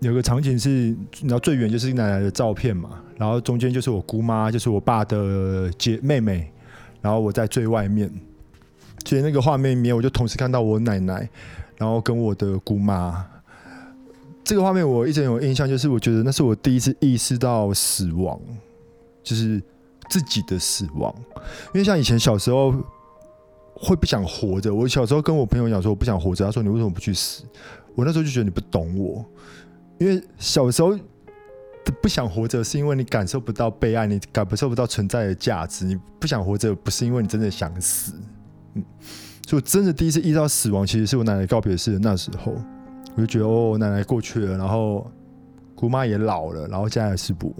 [0.00, 6.50] 有个场景是，然后最远就是奶奶的照片嘛，然后中间就是我姑妈，就是我爸的姐妹妹，
[7.00, 8.10] 然后我在最外面。
[9.06, 11.26] 所以那个画面里面，我就同时看到我奶奶，
[11.78, 13.24] 然后跟我的姑妈。
[14.44, 18.38] 这个画面我一直有印象，就是我觉得那是我第一次意识到死亡，
[19.22, 19.62] 就是
[20.10, 21.14] 自己的死亡。
[21.72, 22.74] 因为像以前小时候
[23.80, 27.44] 会不想活着，我小时候跟我朋友讲说我不想活着，他说你为什么不去死？
[27.94, 29.24] 我那时候就觉得你不懂我，
[29.98, 30.96] 因为小时候
[32.00, 35.84] 不想活着是因为你感受不到被爱，你感受不到存在的价值。
[35.84, 38.12] 你不想活着不是因为你真的想死。
[38.74, 38.84] 嗯，
[39.48, 42.54] 所以我真的第一次遇到死亡，其实是我奶奶告别式的那时候，
[43.16, 45.10] 我就觉得哦，奶奶过去了，然后
[45.74, 47.52] 姑妈也老了，然后家里是不，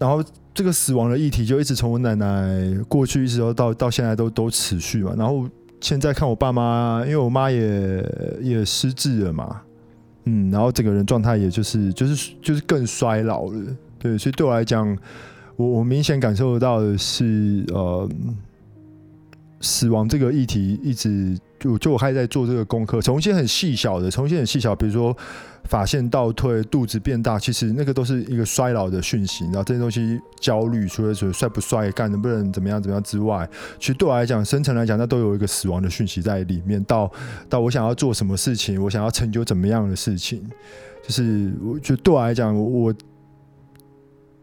[0.00, 0.20] 然后
[0.52, 5.14] 这个死亡的议题就一直从我奶奶过去一直到到到现在都都持续嘛。
[5.16, 5.46] 然后
[5.80, 8.04] 现在看我爸妈，因为我妈也
[8.40, 9.62] 也失智了嘛，
[10.24, 14.98] 嗯，然后整个人状态也就是就是就是更衰老了，对，所以对我来讲，
[15.54, 18.08] 我我明显感受得到的是呃。
[19.62, 25.16] 死亡这个议题一直就就我还在做这个功课，从一些很细小的，从一些很细小，比如说
[25.64, 29.44] 发线倒退、肚子变大，其实那个都是一个衰老的讯息。
[29.44, 33.48] 然后这些东西焦虑，除了说帅不帅、干能不能怎么样怎么样之外，
[33.78, 36.82] 其实对我来讲，深层来讲，那都有一个死亡的讯息在里面。
[36.84, 37.12] 到
[37.48, 40.42] 到我想要做什么事情，我想要成就怎么样的事情，
[41.06, 42.92] 就是我觉得对我来讲，我。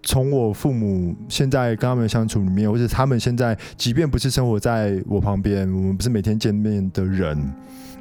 [0.07, 7.53] 从我父母现在跟他们相处里面，或者他们现在，即便不是生活在我旁边，我们不是每天见面的人，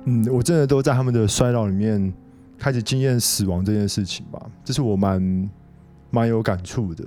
[0.05, 2.15] 嗯，我真的都在他们的衰老里面
[2.57, 5.51] 开始经验死亡这件事情吧，这是我蛮
[6.11, 7.05] 蛮有感触的。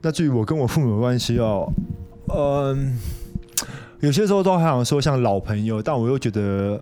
[0.00, 1.72] 那至于我跟我父母的关系哦，
[2.28, 2.96] 嗯，
[3.98, 6.80] 有些时候都还想说像老朋友，但我又觉得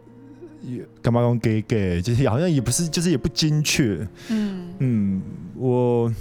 [0.60, 4.06] 也干嘛讲给给，就是好像也不是，就是也不精确。
[4.28, 5.22] 嗯嗯，
[5.54, 6.12] 我。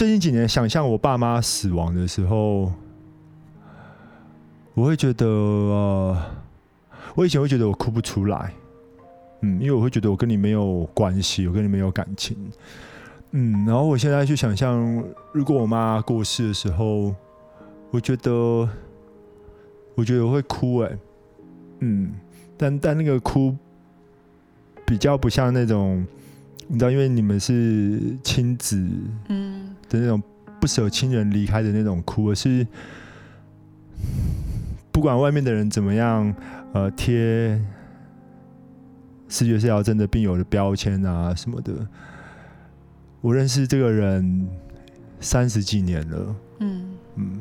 [0.00, 2.72] 最近几年，想象我爸妈死亡的时候，
[4.72, 6.22] 我会觉得，呃，
[7.14, 8.50] 我以前会觉得我哭不出来，
[9.42, 12.34] 嗯，因为我会觉得我跟你没有关系，我跟你没有感情，
[13.32, 17.14] 嗯，然后我现在去想象，如果我妈过世的时候，
[17.90, 18.66] 我觉得，
[19.94, 20.98] 我觉得我会哭，哎，
[21.80, 22.14] 嗯，
[22.56, 23.54] 但但那个哭
[24.86, 26.06] 比较不像那种，
[26.68, 28.82] 你知道，因为你们是亲子，
[29.28, 29.49] 嗯。
[29.90, 30.22] 的那种
[30.60, 32.66] 不舍亲人离开的那种哭，而是
[34.92, 36.32] 不管外面的人怎么样，
[36.72, 37.60] 呃，贴
[39.28, 41.74] 视觉失调症的病友的标签啊什么的，
[43.20, 44.48] 我认识这个人
[45.18, 46.86] 三十几年了，嗯。
[47.16, 47.40] 嗯，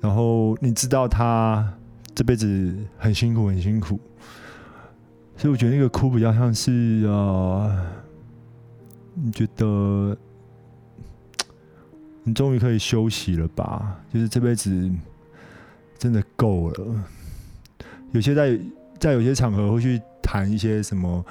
[0.00, 1.72] 然后你知道他
[2.14, 4.00] 这辈子很辛苦很辛苦，
[5.36, 7.86] 所以我觉得那个哭比较像是啊、呃，
[9.14, 10.16] 你觉得。
[12.26, 14.00] 你终于可以休息了吧？
[14.12, 14.90] 就是这辈子
[15.98, 17.04] 真的够了。
[18.12, 18.58] 有些在
[18.98, 21.24] 在有些场合会去谈一些什么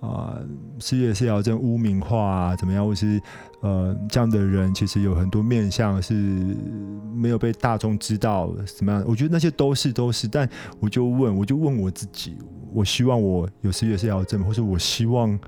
[0.00, 0.38] 啊，
[0.78, 2.84] 思觉失调症污名化啊，怎么样？
[2.84, 3.18] 或是
[3.60, 6.14] 呃，这样的人其实有很多面向是
[7.14, 9.02] 没有被大众知道怎么样？
[9.06, 10.46] 我觉得那些都是都是，但
[10.78, 12.36] 我就问，我就问我自己：
[12.70, 15.38] 我希望我有思觉失调症，或是我希望。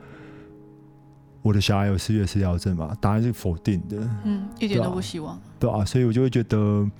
[1.47, 2.92] 我的小孩有失觉失调症嘛？
[3.01, 3.97] 答案是否定的。
[4.24, 5.40] 嗯，一点都不希望。
[5.61, 6.90] 对啊，所以我就会觉得，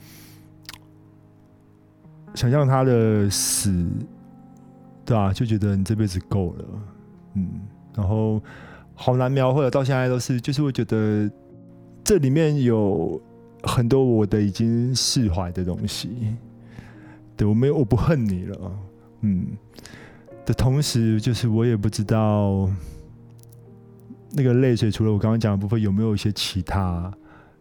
[2.33, 3.85] 想象他的死，
[5.05, 6.65] 对啊，就觉得你这辈子够了。
[7.35, 7.49] 嗯，
[7.97, 8.41] 然后
[8.95, 11.29] 好难描绘，到现在都是，就是会觉得
[12.05, 13.21] 这里面有
[13.65, 16.37] 很多我的已经释怀的东西。
[17.37, 18.79] 对，我没有，我不恨你了。
[19.23, 19.49] 嗯，
[20.45, 22.71] 的同时，就是我也不知道。
[24.33, 27.13] 那个泪水，除了我刚刚讲的部分，有没有一些其他，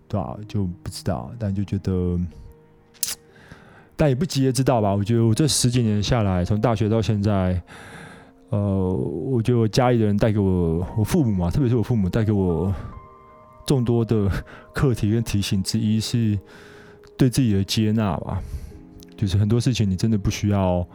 [0.07, 0.37] 对吧？
[0.47, 2.19] 就不知道，但就觉得，
[3.95, 4.93] 但也不急也知道吧。
[4.93, 7.61] 我觉得我这十几年下来，从大学到现在，
[8.49, 12.73] 呃，我觉得我家里的人带给我，我父母嘛，特别是我父母带给我
[13.65, 14.29] 众多的
[14.73, 16.37] 课题跟提醒之一，是
[17.17, 18.41] 对自己的接纳吧。
[19.15, 20.85] 就是很多事情，你真的不需要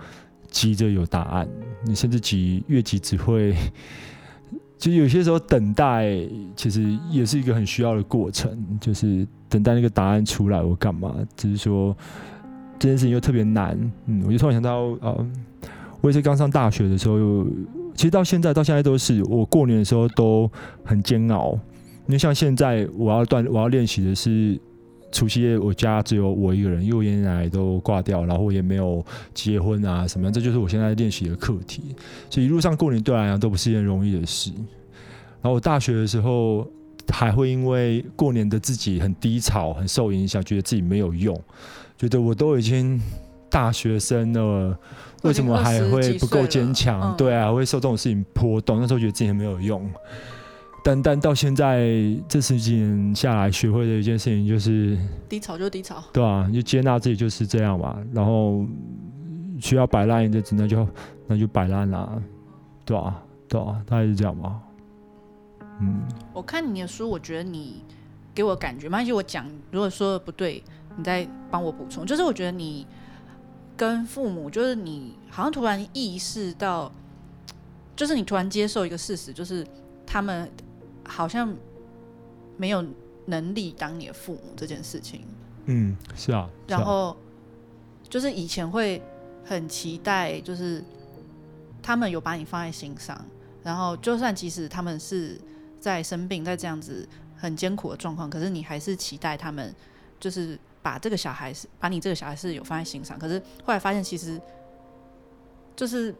[0.51, 1.49] 急着有答案，
[1.87, 3.55] 你甚至急越急只会。
[4.81, 6.09] 其实有些时候等待，
[6.57, 8.51] 其实也是一个很需要的过程，
[8.81, 11.15] 就是等待那个答案出来，我干嘛？
[11.37, 11.95] 只是说
[12.79, 15.27] 这件事情又特别难，嗯，我就突然想到，呃，
[16.01, 17.45] 我也是刚上大学的时候，
[17.95, 20.51] 其实到现在到现在都是我过年的时候都
[20.83, 21.59] 很煎熬。
[22.07, 24.59] 因为像现在我要锻我要练习的是
[25.13, 29.05] 除夕夜，我家只有我一个人，因为爷爷奶奶都挂掉，然后也没有
[29.35, 31.95] 结婚啊什么，这就是我现在练习的课题。
[32.29, 34.51] 所以一路上过年对我来讲都不是一件容易的事。
[35.43, 36.67] 然后我大学的时候
[37.09, 41.35] 还会因为过年的自己很低潮，很受影响，觉得自己没有用，
[41.97, 43.01] 觉得我都已经
[43.49, 44.79] 大学生了。
[45.23, 47.15] 为什么还会不够坚强？
[47.15, 48.81] 对啊，会受这种事情波动。
[48.81, 49.87] 那时候觉得自己很没有用，
[50.83, 51.91] 但但到现在
[52.29, 57.99] 这十几年下来，学会的一件事情就是低潮就低潮，对啊，就接纳自己就是这样嘛。
[58.13, 58.65] 然后
[59.61, 60.89] 需要摆烂的，那就
[61.27, 62.21] 那就摆烂啦，
[62.85, 64.61] 对啊，对啊，大概是这样吧。
[65.81, 66.03] 嗯，
[66.33, 67.83] 我看你的书，我觉得你
[68.35, 70.63] 给我感觉，没关系，我讲，如果说的不对，
[70.97, 72.05] 你再帮我补充。
[72.05, 72.87] 就是我觉得你。
[73.77, 76.93] 跟父母，就是你好像突然意识到，
[77.97, 79.67] 就是你突然接受一个事实，就是
[80.07, 80.47] 他们
[81.11, 81.55] 好像
[82.57, 82.85] 没有
[83.27, 85.27] 能力当你的父母这件事情。
[85.67, 86.49] 嗯，是啊。
[86.69, 86.79] 是啊。
[86.79, 87.17] 然后
[88.09, 89.03] 就是以前会
[89.45, 90.83] 很期待，就是
[91.83, 93.23] 他们有把你放在心上，
[93.63, 95.39] 然后就算即使他们是
[95.79, 97.07] 在生病，在这样子
[97.37, 99.75] 很艰苦的状况，可是你还是期待他们
[100.21, 100.59] 就是。
[100.83, 104.41] 把这个小孩是把你这个小孩是有放在心上，可是后来发现其实
[105.77, 106.15] 就是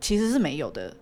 [0.00, 0.92] 其实是没有的，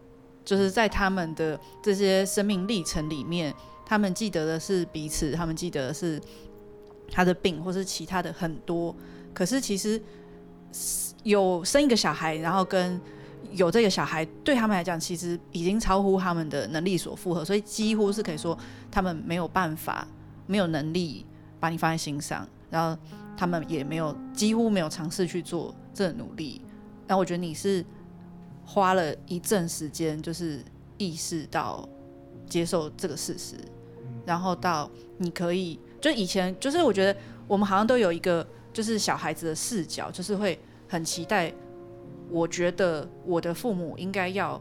[0.45, 3.55] 就是在他们的这些生命历程里面，
[3.87, 6.21] 他们记得的是彼此，他们记得的是
[7.11, 8.95] 他的病或是其他的很多，
[9.33, 10.01] 可是其实
[11.23, 13.01] 有生一个小孩，然后跟
[13.53, 18.59] 有这个小孩对他们来讲，其实已经超乎他们的能力所负荷，所以几乎是可以说
[18.91, 20.07] 他们没有办法，
[20.47, 21.25] 没有能力
[21.61, 22.47] 把你放在心上。
[22.71, 23.01] 然后
[23.37, 26.61] 他们也没有，几乎没有尝试去做这努力。
[27.07, 27.85] 然后我觉得你是
[28.65, 30.61] 花了一阵时间，就是
[30.99, 31.89] 意识到
[32.49, 33.57] 接受这个事实，
[34.27, 40.59] 然后到你可以，就以前就是我觉得我们好像都有一个就是小孩子的视角，就是会
[40.89, 41.53] 很期待。
[42.31, 44.61] 我觉得我的父母应该要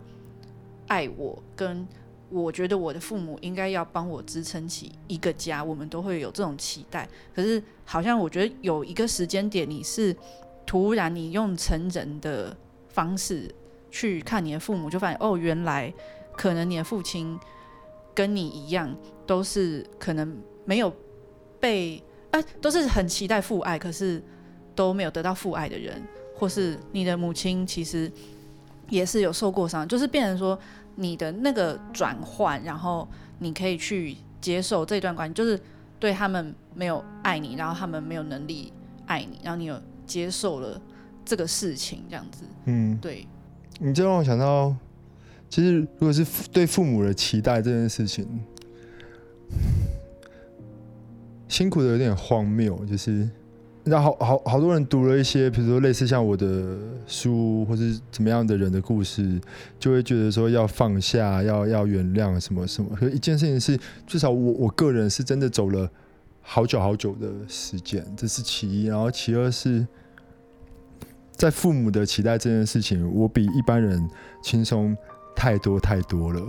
[0.87, 1.87] 爱我，跟。
[2.29, 7.07] 我觉得我的父母应该要帮我支撑起一个家，我们都会有这种期待。
[7.31, 10.15] 可是好像我觉得有一个时间点，你是
[10.65, 12.57] 突然你用成人的
[12.89, 13.53] 方式
[13.93, 15.93] 去看你的父母，就发现哦，原来
[16.35, 17.39] 可能你的父亲
[18.15, 18.93] 跟你一样，
[19.27, 20.35] 都是可能
[20.65, 20.91] 没有
[21.59, 24.21] 被啊，都是很期待父爱，可是
[24.73, 26.01] 都没有得到父爱的人，
[26.35, 28.11] 或是你的母亲其实
[28.89, 30.59] 也是有受过伤，就是变成说。
[30.95, 33.07] 你的那个转换，然后
[33.39, 35.59] 你可以去接受这段关系，就是
[35.97, 38.71] 对他们没有爱你，然后他们没有能力
[39.07, 39.75] 爱你，然后你有
[40.05, 40.79] 接受了
[41.25, 42.43] 这个事情，这样子。
[42.65, 43.25] 嗯，对。
[43.85, 44.73] 你这让我想到，
[45.49, 48.25] 其实如果是对父母的期待这件事情，
[51.49, 53.29] 辛苦的有点荒谬，就是。
[53.85, 59.37] 那好好好多人读了一些，比如说类似像我的书，或是怎么样的人的故事，
[59.77, 62.95] 就会觉得说要放下，要要原谅什么什么。
[62.95, 63.77] 可一件事情是，
[64.07, 65.91] 至少我我个人是真的走了
[66.39, 68.85] 好久好久的时间，这是其一。
[68.85, 69.85] 然后其二是，
[71.35, 74.07] 在父母的期待这件事情，我比一般人
[74.41, 74.95] 轻松
[75.35, 76.41] 太多太多了。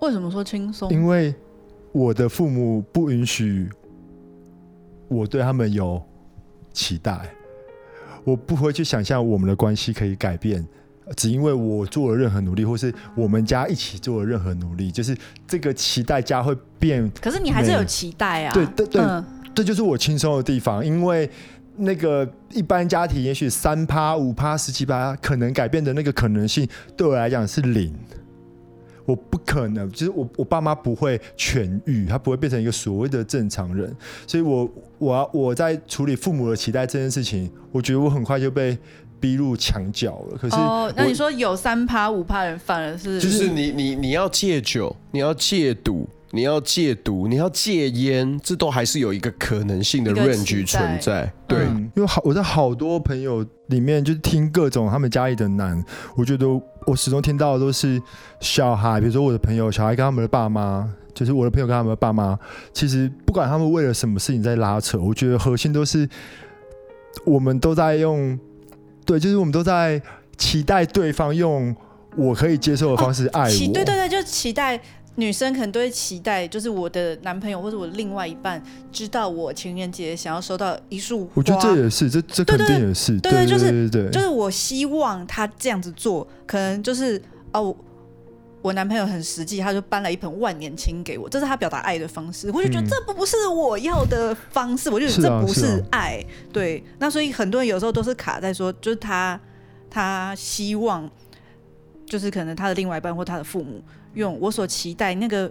[0.00, 0.90] 为什么说轻松？
[0.90, 1.34] 因为
[1.92, 3.70] 我的父母不允许
[5.08, 6.02] 我对他们有。
[6.72, 7.18] 期待，
[8.22, 10.62] 我不会去想象我们的关系可以改变，
[11.16, 15.16] 只因为我做了任何努力，或是我们家一起做了任何努力，就是
[15.48, 17.10] 这个期待家会变。
[17.18, 18.52] 可是你还是有期待啊？
[18.52, 19.00] 对对对，
[19.54, 21.30] 这、嗯、就是我轻松的地方，因为
[21.76, 27.94] 那个一般家庭也许三趴、五趴、十七趴可能改变的那个可能性，对我来讲是零。
[29.04, 33.94] 我不可能，就是我我爸妈不会痊愈，他不会变成一个所谓的正常人，
[34.26, 34.68] 所以我
[34.98, 38.76] 我我在处理父母的期待这件事情，我觉得我很快就被
[39.20, 40.36] 逼入墙角了。
[40.36, 51.32] 可是，哦，那你说有三趴五趴人反而是，就是你你你要戒酒，你要戒赌，你要戒毒，你要戒烟，这都还是有一个可能性的 range 存在。
[51.48, 55.82] 对，嗯，因为好我在好多朋友里面，就是听各种他们家里的难，
[56.16, 56.46] 我觉得。
[56.86, 58.00] 我始终听到的都是
[58.38, 62.38] 小孩，比如说我的朋友，小孩跟他们的爸妈，就是我的朋友跟他们的爸妈，
[62.72, 66.08] 其实不管他们为了什么事情在拉扯，我觉得核心都是
[67.24, 68.38] 我们都在用，
[69.04, 70.00] 对，就是我们都在
[70.36, 71.74] 期待对方用
[72.16, 73.48] 我可以接受的方式爱我。
[73.48, 74.80] 哦、对对对，就期待
[75.18, 78.62] 女生可能都会期待，就是我的男朋友或者我的另外一半
[78.92, 81.32] 知道我情人节想要收到一束花。
[81.34, 87.20] 我觉得这也是，这这肯定也是，对对，就是就是我希望他这样子做，可能就是
[87.52, 87.74] 哦，
[88.60, 92.50] 我男朋友很实际，他就搬了一盆万年青给我，这是他表达爱的方式。
[92.52, 96.18] 我就觉得这不不是我要的方式，嗯、我觉得这不是爱。
[96.18, 99.40] 是啊是啊、对，那所以很多人有时候都是卡在说，就是他
[99.88, 101.10] 他希望，
[102.04, 103.82] 就是可能他的另外一半或他的父母。
[104.16, 105.50] 用我所期待那个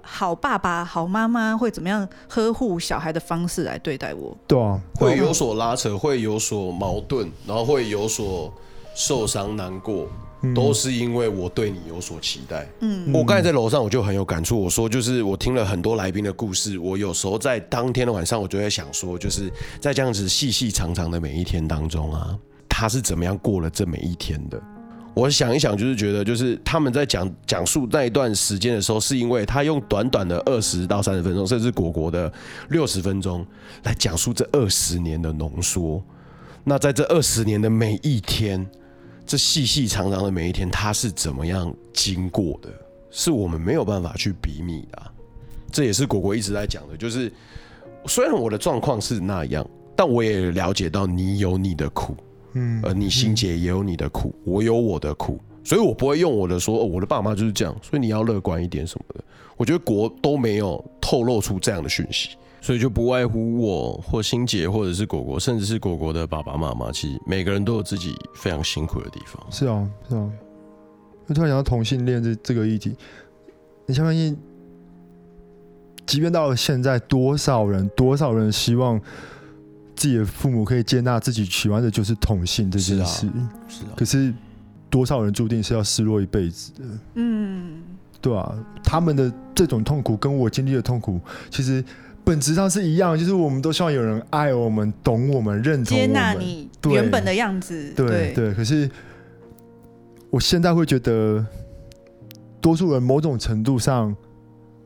[0.00, 4.36] 好爸爸、好妈妈会怎么样呵护小孩的方式来对待我？
[4.46, 8.52] 对啊，会有所拉扯，会有所矛盾，然后会有所
[8.94, 10.06] 受伤、难过，
[10.42, 12.66] 嗯、都是因为我对你有所期待。
[12.80, 19.50] 嗯，我刚才在楼上我就很有感触，我说就是我听了很多来宾的故事，我有时候在当天的晚上，我就在想说，就是
[19.80, 22.38] 在这样子细细长长的每一天当中啊，
[22.68, 24.62] 他是怎么样过了这每一天的？
[25.14, 32.32] 我想一想，就是觉得，就是他们在讲讲述那一段时间的时候，是因为他用短短的二十到三十分钟，甚至果果的
[32.70, 33.46] 六十分钟
[33.82, 36.02] 来讲述这二十年的浓缩。
[36.64, 38.66] 那在这二十年的每一天，
[39.26, 42.70] 这细细长长的每一天，他是怎么样经过的？
[43.10, 45.02] 是我们没有办法去比拟的。
[45.70, 47.30] 这也是果果一直在讲的，就是
[48.06, 52.16] 虽然我的状况是那样，但我也了解到你有你的苦。
[52.54, 59.24] 嗯，而你心结也有你的苦，嗯、我有我的苦，所以我不会用我的说，哦，我的爸妈就是这样，所以你要乐观一点什么的。
[59.56, 62.30] 我觉得国都没有透露出这样的讯息，
[62.60, 69.40] 所以就不外乎我或心结，或者是果果，甚至是果果的爸爸妈妈，其实每个人都有自己非常辛苦的地方。
[69.50, 70.30] 是啊，是啊。
[71.26, 72.96] 我突然想到同性恋这这个议题，
[73.86, 74.36] 你相信，
[76.04, 79.00] 即便到了现在，多少人，多少人希望。
[80.02, 84.34] 自己的父母可以接纳自己喜欢的就是同性这件事，是啊，是啊，可是
[84.90, 86.80] 多少人注定是要失落一辈子的？
[87.14, 87.80] 嗯，
[88.20, 91.84] 对啊，他们的这种痛苦跟我经历的痛苦，其实
[92.24, 97.92] 本质上是一样，就是我们都希望有人爱我们、懂我们、认同我们、接纳你原本的样子。
[97.94, 98.90] 对对，对，可是
[100.30, 101.46] 我现在会觉得，
[102.60, 104.12] 多数人某种程度上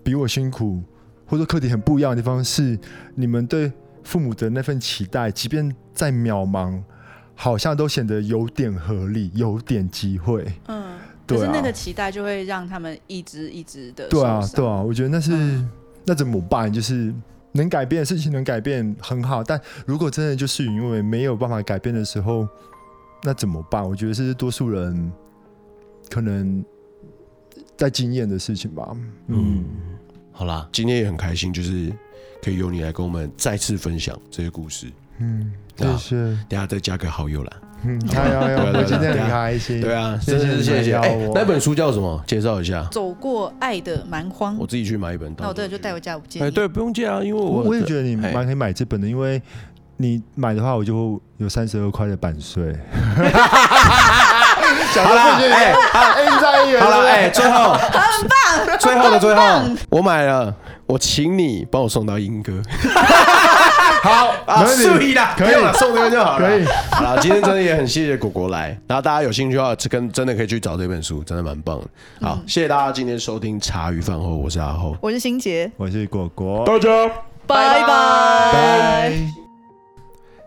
[0.02, 0.82] 比我辛苦，
[1.24, 2.78] 或者课题很不一样的地方是，
[3.14, 3.72] 你们对。
[4.06, 6.80] 父母的那份期待，即便再渺茫，
[7.34, 10.46] 好像都显得有点合理，有点机会。
[10.68, 10.96] 嗯，
[11.26, 14.06] 对啊，可是那个期待就会让他们一直一直的。
[14.08, 15.68] 对啊，对啊，我觉得那是、嗯、
[16.04, 16.72] 那怎么办？
[16.72, 17.12] 就是
[17.50, 22.46] 能改变的事情能改变很好，但如果真的就是因为没有办法改变的时候，
[23.24, 23.86] 那怎么办？
[23.86, 25.12] 我觉得是多数人
[26.08, 26.64] 可能
[27.76, 28.88] 在经验的事情吧。
[29.26, 29.64] 嗯，嗯
[30.30, 31.92] 好啦，今天也很开心，就是。
[32.42, 34.86] 可以由你来跟我们再次分享这些故事。
[35.18, 36.16] 嗯，谢谢。
[36.48, 37.52] 等下再加个好友啦。
[37.84, 39.80] 嗯，好有有，我今天很开心。
[39.80, 40.94] 对啊，真的是谢谢。
[40.94, 42.22] 哎，那本书叫什么？
[42.26, 42.86] 介绍一下。
[42.90, 44.56] 走过爱的蛮荒。
[44.58, 45.34] 我自己去买一本。
[45.38, 46.40] 那我这就带回家，不借。
[46.40, 49.40] 哎，对，不用借啊，因为我我也觉得你蛮可以买这本的，因为
[49.98, 52.74] 你买的话，我就有三十二块的版税。
[55.02, 55.20] 好了，
[55.52, 55.74] 哎，
[56.80, 59.42] 好了，哎，最后很棒，最后的最后，
[59.90, 60.54] 我买了。
[60.86, 62.62] 我请你帮我送到英歌，
[64.04, 66.46] 好啊，可以的，可以了，送这个就好了。
[66.46, 71.88] 可以，好了，今天真的也很谢谢果果来，然后大家有兴趣的话，跟真的可以去找这本书，真的蛮棒的。
[72.24, 76.88] 好，谢谢大家今天收听茶余饭后，我是阿厚，我是新杰，我是果果，大家
[77.48, 77.82] 拜。
[77.82, 79.12] 拜。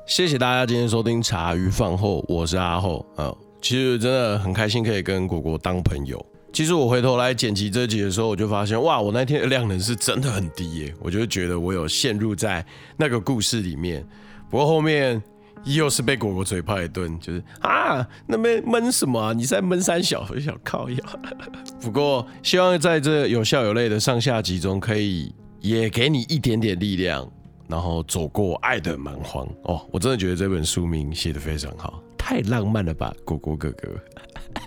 [0.06, 3.28] 谢谢大家今天收听茶余饭后，我是阿厚啊，
[3.62, 6.24] 其实真的很开心可以跟果果当朋友。
[6.52, 12.66] 其实我回头来剪辑这集的时候，我就发现，哇，我那天的量能是真的很低耶，我就觉得我有陷入在
[12.98, 14.04] 那个故事里面。
[14.50, 15.22] 不过后面
[15.66, 19.32] 又是被果果嘴炮一顿，就是啊，那边闷什么啊？
[19.32, 21.04] 你在闷三小，我就想靠一下。
[21.80, 25.32] 不过希望在这有笑有泪的上下集中，可以
[25.62, 27.30] 也给你一点点力量，
[27.68, 29.88] 然后走过爱的蛮荒哦。
[29.92, 33.90] 我真的觉得这本书名写得非常好，太浪漫了吧，果果哥哥。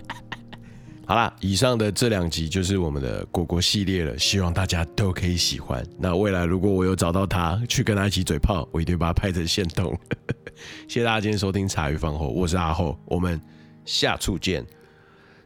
[1.07, 5.81] 好啦，以上的这两集就是我们的果果系列了，希望大家都可以喜欢。
[5.97, 9.97] 那未来如果我有找到他，去跟他一起嘴炮，我一定把他拍成现动。
[10.89, 13.39] 谢谢大家今天收听茶余饭后，我是阿厚，我们
[13.85, 14.65] 下次见，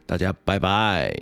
[0.04, 1.14] 大家拜拜。